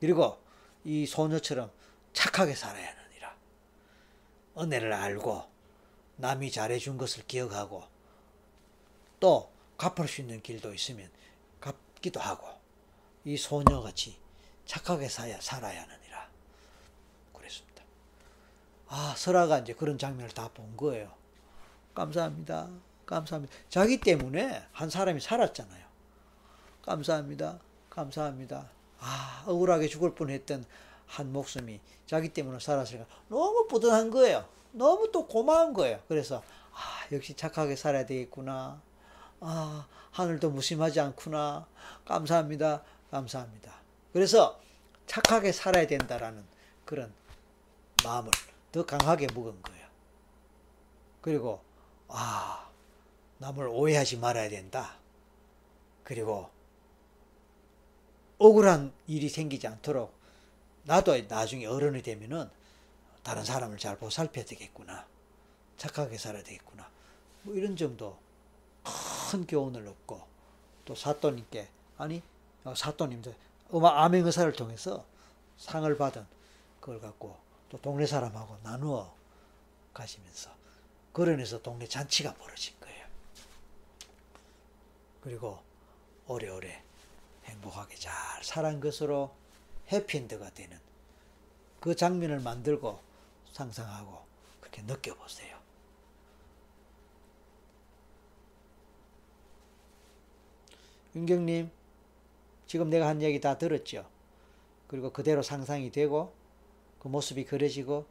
그리고 0.00 0.38
이 0.88 1.04
소녀처럼 1.04 1.70
착하게 2.14 2.54
살아야 2.54 2.88
하느니라. 2.88 3.36
은혜를 4.56 4.90
알고 4.90 5.46
남이 6.16 6.50
잘해준 6.50 6.96
것을 6.96 7.26
기억하고 7.26 7.84
또 9.20 9.52
갚을 9.76 10.08
수 10.08 10.22
있는 10.22 10.40
길도 10.40 10.72
있으면 10.72 11.10
갚기도 11.60 12.20
하고 12.20 12.48
이 13.26 13.36
소녀같이 13.36 14.18
착하게 14.64 15.10
살아야, 15.10 15.38
살아야 15.42 15.82
하느니라. 15.82 16.30
그랬습니다. 17.34 17.84
아, 18.88 19.14
설아가 19.14 19.58
이제 19.58 19.74
그런 19.74 19.98
장면을 19.98 20.30
다 20.30 20.48
본 20.48 20.74
거예요. 20.74 21.12
감사합니다. 21.94 22.70
감사합니다. 23.04 23.54
자기 23.68 24.00
때문에 24.00 24.66
한 24.72 24.88
사람이 24.88 25.20
살았잖아요. 25.20 25.86
감사합니다. 26.80 27.58
감사합니다. 27.90 28.70
아, 29.00 29.44
억울하게 29.46 29.88
죽을 29.88 30.14
뻔 30.14 30.30
했던 30.30 30.64
한 31.06 31.32
목숨이 31.32 31.80
자기 32.06 32.28
때문에 32.30 32.58
살았으니까 32.58 33.06
너무 33.28 33.66
뿌듯한 33.68 34.10
거예요. 34.10 34.46
너무 34.72 35.10
또 35.12 35.26
고마운 35.26 35.72
거예요. 35.72 36.00
그래서, 36.08 36.42
아, 36.72 37.06
역시 37.12 37.34
착하게 37.34 37.76
살아야 37.76 38.04
되겠구나. 38.06 38.80
아, 39.40 39.86
하늘도 40.10 40.50
무심하지 40.50 41.00
않구나. 41.00 41.66
감사합니다. 42.04 42.82
감사합니다. 43.10 43.72
그래서 44.12 44.60
착하게 45.06 45.52
살아야 45.52 45.86
된다라는 45.86 46.44
그런 46.84 47.12
마음을 48.04 48.30
더 48.72 48.84
강하게 48.84 49.26
묵은 49.32 49.62
거예요. 49.62 49.86
그리고 51.20 51.60
아 52.08 52.68
남을 53.38 53.68
오해하지 53.68 54.18
말아야 54.18 54.48
된다. 54.48 54.96
그리고 56.04 56.50
억울한 58.38 58.92
일이 59.06 59.28
생기지 59.28 59.66
않도록 59.66 60.16
나도 60.84 61.16
나중에 61.28 61.66
어른이 61.66 62.02
되면은 62.02 62.48
다른 63.22 63.44
사람을 63.44 63.78
잘 63.78 63.98
보살펴야 63.98 64.44
되겠구나. 64.44 65.06
착하게 65.76 66.16
살아야 66.16 66.42
되겠구나. 66.42 66.88
뭐 67.42 67.54
이런 67.54 67.76
점도 67.76 68.18
큰 69.30 69.46
교훈을 69.46 69.86
얻고 69.86 70.22
또 70.84 70.94
사또님께 70.94 71.68
아니 71.98 72.22
어, 72.64 72.74
사또님들 72.74 73.34
음악 73.74 73.98
암행 73.98 74.24
의사를 74.24 74.50
통해서 74.52 75.04
상을 75.58 75.94
받은 75.96 76.26
그걸 76.80 77.00
갖고 77.00 77.36
또 77.68 77.78
동네 77.80 78.06
사람하고 78.06 78.56
나누어 78.62 79.14
가시면서 79.92 80.50
그런에서 81.12 81.60
동네 81.60 81.86
잔치가 81.86 82.32
벌어진 82.34 82.74
거예요. 82.80 83.06
그리고 85.20 85.60
오래오래 86.26 86.87
행복하게 87.48 87.96
잘 87.96 88.12
살한 88.42 88.80
것으로 88.80 89.34
해피엔드가 89.90 90.50
되는 90.50 90.78
그 91.80 91.94
장면을 91.96 92.40
만들고 92.40 93.00
상상하고 93.52 94.22
그렇게 94.60 94.82
느껴보세요. 94.82 95.58
윤경님, 101.14 101.70
지금 102.66 102.90
내가 102.90 103.08
한 103.08 103.22
얘기 103.22 103.40
다 103.40 103.58
들었죠? 103.58 104.08
그리고 104.86 105.10
그대로 105.10 105.42
상상이 105.42 105.90
되고 105.90 106.32
그 107.00 107.08
모습이 107.08 107.44
그려지고 107.44 108.06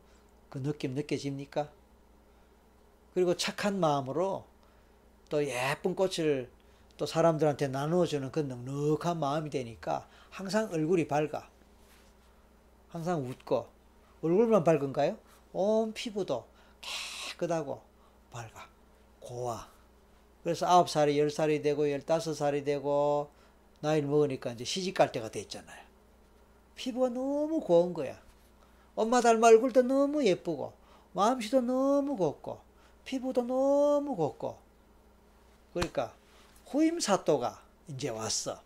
그 0.50 0.62
느낌 0.62 0.94
느껴집니까? 0.94 1.70
그리고 3.14 3.36
착한 3.36 3.80
마음으로 3.80 4.46
또 5.30 5.46
예쁜 5.46 5.96
꽃을 5.96 6.50
또 6.98 7.06
사람들한테 7.06 7.68
나누어주는 7.68 8.32
그 8.32 8.40
넉넉한 8.40 9.20
마음이 9.20 9.50
되니까 9.50 10.08
항상 10.30 10.70
얼굴이 10.72 11.08
밝아. 11.08 11.48
항상 12.90 13.24
웃고 13.24 13.68
얼굴만 14.22 14.64
밝은가요? 14.64 15.18
온 15.54 15.94
피부도 15.94 16.46
깨끗하고 16.82 17.82
밝아. 18.32 18.68
고와. 19.20 19.70
그래서 20.44 20.66
아홉 20.66 20.90
살이 20.90 21.20
열 21.20 21.30
살이 21.30 21.62
되고 21.62 21.90
열다섯 21.90 22.36
살이 22.36 22.64
되고 22.64 23.30
나이를 23.82 24.10
먹으니까 24.10 24.52
이제 24.54 24.64
시집 24.64 24.96
갈 24.96 25.12
때가 25.12 25.30
됐잖아요. 25.30 25.86
피부가 26.76 27.10
너무 27.10 27.60
고운 27.60 27.94
거야. 27.94 28.20
엄마 28.96 29.22
닮아 29.22 29.48
얼굴도 29.48 29.84
너무 29.84 30.26
예쁘고 30.26 30.74
마음씨도 31.14 31.62
너무 31.62 32.16
곱고 32.16 32.60
피부도 33.06 33.44
너무 33.44 34.16
곱고 34.16 34.58
그러니까 35.74 36.17
후임 36.70 37.00
사또가 37.00 37.64
이제 37.88 38.10
왔어. 38.10 38.62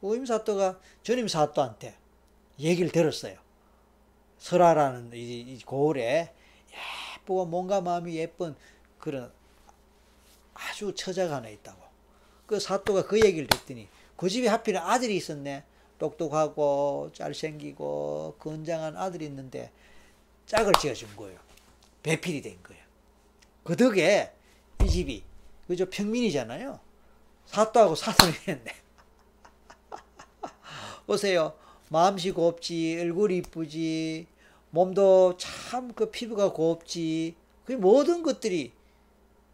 후임 0.00 0.26
사또가 0.26 0.78
전임 1.02 1.28
사또한테 1.28 1.94
얘기를 2.58 2.90
들었어요. 2.90 3.38
설아라는 4.38 5.12
이, 5.14 5.60
고을에 5.64 6.32
예쁘고 7.16 7.46
뭔가 7.46 7.80
마음이 7.80 8.16
예쁜 8.16 8.56
그런 8.98 9.32
아주 10.54 10.94
처자가 10.94 11.36
하나 11.36 11.48
있다고. 11.48 11.80
그 12.46 12.58
사또가 12.58 13.06
그 13.06 13.24
얘기를 13.24 13.46
듣더니 13.46 13.88
그 14.16 14.28
집에 14.28 14.48
하필 14.48 14.76
아들이 14.76 15.16
있었네. 15.16 15.64
똑똑하고 15.98 17.10
잘생기고 17.14 18.34
건장한 18.40 18.96
아들이 18.96 19.26
있는데 19.26 19.70
짝을 20.46 20.72
지어준 20.80 21.14
거예요. 21.14 21.38
배필이 22.02 22.42
된 22.42 22.60
거예요. 22.64 22.82
그 23.62 23.76
덕에 23.76 24.32
이 24.82 24.88
집이 24.88 25.22
그저 25.68 25.88
평민이잖아요. 25.88 26.80
사또하고 27.52 27.94
사돈이 27.94 28.32
했네. 28.48 28.74
보세요. 31.06 31.52
마음씨 31.88 32.30
곱지, 32.32 32.98
얼굴이 33.00 33.36
이쁘지, 33.38 34.26
몸도 34.70 35.36
참 35.36 35.92
그 35.94 36.10
피부가 36.10 36.52
곱지. 36.52 37.34
그 37.66 37.72
모든 37.72 38.22
것들이 38.22 38.72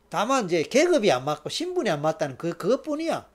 다만 0.09 0.45
이제 0.47 0.63
계급이 0.63 1.11
안 1.11 1.25
맞고 1.25 1.49
신분이 1.49 1.91
안 1.91 2.01
맞다는 2.01 2.39
그 2.39 2.57
그것뿐이야. 2.57 3.27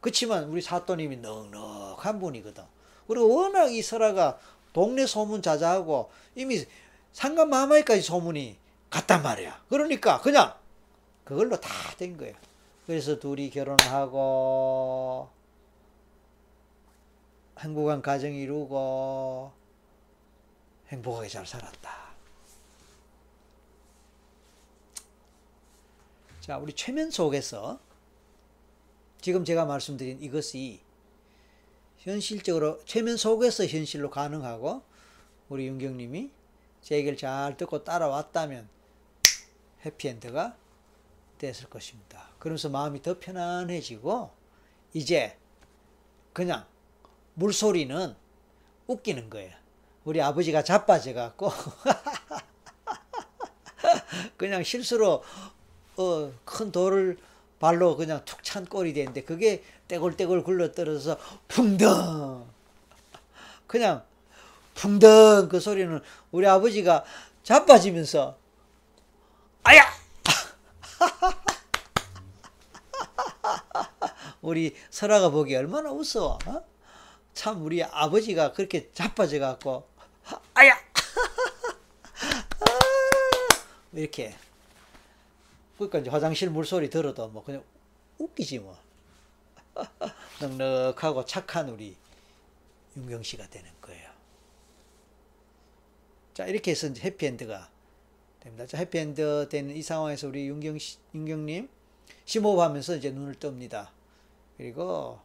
그렇지만 0.00 0.44
우리 0.44 0.62
사또님이 0.62 1.18
넉넉한 1.18 2.18
분이거든. 2.18 2.64
그리고 3.06 3.34
워낙 3.36 3.70
이 3.72 3.82
설아가 3.82 4.38
동네 4.72 5.06
소문 5.06 5.42
자자하고 5.42 6.10
이미 6.34 6.64
상간 7.12 7.50
마마이까지 7.50 8.02
소문이 8.02 8.56
갔단 8.90 9.22
말이야. 9.22 9.62
그러니까 9.68 10.20
그냥 10.20 10.54
그걸로 11.24 11.60
다 11.60 11.68
된 11.96 12.16
거예요. 12.16 12.34
그래서 12.86 13.18
둘이 13.18 13.50
결혼하고 13.50 15.28
행복한 17.58 18.00
가정 18.00 18.32
이루고 18.32 19.52
행복하게 20.88 21.28
잘 21.28 21.44
살았다. 21.46 22.06
자, 26.40 26.58
우리 26.58 26.72
최면 26.74 27.10
속에서 27.10 27.80
지금 29.20 29.44
제가 29.44 29.64
말씀드린 29.64 30.22
이것이 30.22 30.80
현실적으로 31.98 32.84
최면 32.84 33.16
속에서 33.16 33.66
현실로 33.66 34.10
가능하고 34.10 34.82
우리 35.48 35.66
윤경님이 35.66 36.30
제 36.82 36.94
얘기를 36.94 37.18
잘 37.18 37.56
듣고 37.56 37.82
따라왔다면 37.82 38.68
해피엔드가 39.84 40.56
됐을 41.38 41.68
것입니다. 41.68 42.28
그러면서 42.38 42.68
마음이 42.68 43.02
더 43.02 43.18
편안해지고 43.18 44.30
이제 44.94 45.36
그냥 46.32 46.64
물소리는 47.34 48.14
웃기는 48.86 49.30
거예요. 49.30 49.52
우리 50.04 50.22
아버지가 50.22 50.62
자빠져 50.62 51.14
갖고 51.14 51.50
그냥 54.36 54.62
실수로 54.62 55.24
어, 55.96 56.32
큰 56.44 56.70
돌을 56.70 57.18
발로 57.58 57.96
그냥 57.96 58.24
툭 58.24 58.42
찬 58.42 58.64
꼴이 58.64 58.92
되는데 58.92 59.24
그게 59.24 59.64
떼굴떼굴 59.88 60.44
굴러떨어서 60.44 61.18
풍덩 61.48 62.46
그냥 63.66 64.04
풍덩 64.74 65.48
그 65.48 65.58
소리는 65.58 66.00
우리 66.30 66.46
아버지가 66.46 67.04
자빠지면서 67.42 68.38
아야 69.64 69.82
우리 74.42 74.76
설아가 74.90 75.30
보기 75.30 75.56
얼마나 75.56 75.90
웃어 75.90 76.38
어? 76.46 76.64
참 77.34 77.64
우리 77.64 77.82
아버지가 77.82 78.52
그렇게 78.52 78.90
자빠져 78.92 79.38
갖고 79.38 79.88
아야 80.54 80.74
이렇게 83.92 84.34
그러니까 85.76 85.98
이제 85.98 86.10
화장실 86.10 86.50
물소리 86.50 86.90
들어도 86.90 87.28
뭐 87.28 87.44
그냥 87.44 87.62
웃기지 88.18 88.60
뭐. 88.60 88.76
넉넉하고 90.40 91.24
착한 91.24 91.68
우리 91.68 91.96
윤경 92.96 93.22
씨가 93.22 93.46
되는 93.48 93.70
거예요. 93.80 94.10
자, 96.34 96.46
이렇게 96.46 96.70
해서 96.70 96.88
해피엔드가 96.88 97.70
됩니다. 98.46 98.66
자, 98.66 98.78
해피엔드 98.78 99.48
되는 99.50 99.74
이 99.74 99.82
상황에서 99.82 100.28
우리 100.28 100.46
윤경 100.48 100.78
씨, 100.78 100.98
윤경님 101.14 101.68
심호흡 102.24 102.60
하면서 102.60 102.94
이제 102.94 103.10
눈을 103.10 103.34
뜹니다. 103.34 103.88
그리고 104.56 105.18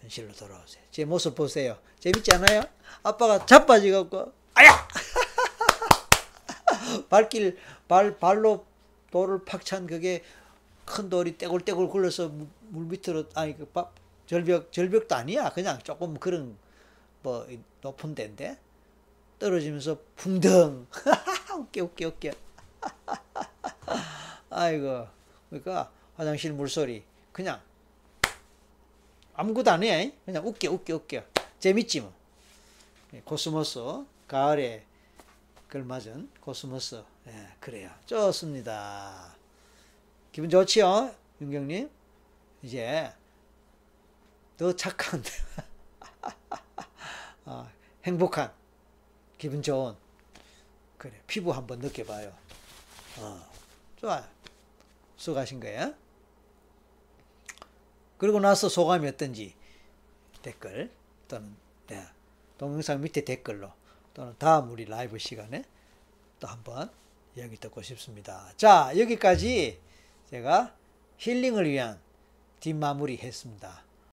현실로 0.00 0.32
돌아오세요. 0.32 0.82
제 0.90 1.04
모습 1.04 1.34
보세요. 1.34 1.78
재밌지 2.00 2.34
않아요? 2.34 2.62
아빠가 3.02 3.46
자빠지갖고, 3.46 4.32
아야! 4.54 4.88
발길, 7.08 7.56
발, 7.88 8.18
발로 8.18 8.66
돌을 9.10 9.44
팍 9.44 9.64
찬 9.64 9.86
그게 9.86 10.22
큰 10.84 11.08
돌이 11.08 11.38
떼굴떼굴 11.38 11.88
굴러서 11.88 12.32
물 12.68 12.86
밑으로 12.86 13.24
아니 13.34 13.56
그 13.56 13.70
절벽 14.26 14.72
절벽도 14.72 15.14
아니야 15.14 15.50
그냥 15.50 15.78
조금 15.82 16.18
그런 16.18 16.58
뭐 17.22 17.46
높은 17.80 18.14
데인데 18.14 18.58
떨어지면서 19.38 19.98
붕덩 20.16 20.88
웃겨 21.58 21.84
웃겨 21.84 22.08
웃겨 22.08 22.30
아이고 24.50 25.06
그러니까 25.50 25.90
화장실 26.16 26.52
물소리 26.52 27.04
그냥 27.32 27.60
아무것도 29.34 29.70
안 29.70 29.82
해. 29.82 30.14
그냥 30.24 30.46
웃겨 30.46 30.70
웃겨 30.70 30.94
웃겨 30.94 31.24
재밌지 31.58 32.02
뭐 32.02 32.14
코스모스 33.24 33.80
가을에 34.28 34.84
걸맞은 35.68 36.30
코스모스 36.40 37.02
예, 37.26 37.48
그래요. 37.58 37.90
좋습니다. 38.06 39.34
기분 40.30 40.50
좋지요? 40.50 41.12
윤경님? 41.40 41.90
이제 42.62 43.12
더 44.56 44.74
착한 44.74 45.22
어, 47.46 47.68
행복한 48.04 48.52
기분 49.36 49.62
좋은 49.62 49.94
그래 50.96 51.20
피부 51.26 51.52
한번 51.52 51.80
느껴봐요. 51.80 52.32
어, 53.18 53.40
좋아요. 53.96 54.24
수고하신 55.16 55.60
거예요. 55.60 55.94
그리고 58.18 58.40
나서 58.40 58.68
소감이 58.68 59.06
어떤지 59.08 59.54
댓글 60.42 60.90
또는 61.28 61.54
네, 61.86 62.02
동영상 62.58 63.00
밑에 63.00 63.24
댓글로 63.24 63.70
또는 64.12 64.34
다음 64.38 64.70
우리 64.70 64.84
라이브 64.84 65.18
시간에 65.18 65.64
또 66.40 66.48
한번 66.48 66.90
이야기 67.36 67.56
듣고 67.56 67.82
싶습니다. 67.82 68.52
자, 68.56 68.92
여기까지 68.96 69.80
제가 70.30 70.74
힐링을 71.18 71.68
위한 71.68 72.00
뒷마무리 72.60 73.16
했습니다. 73.18 73.83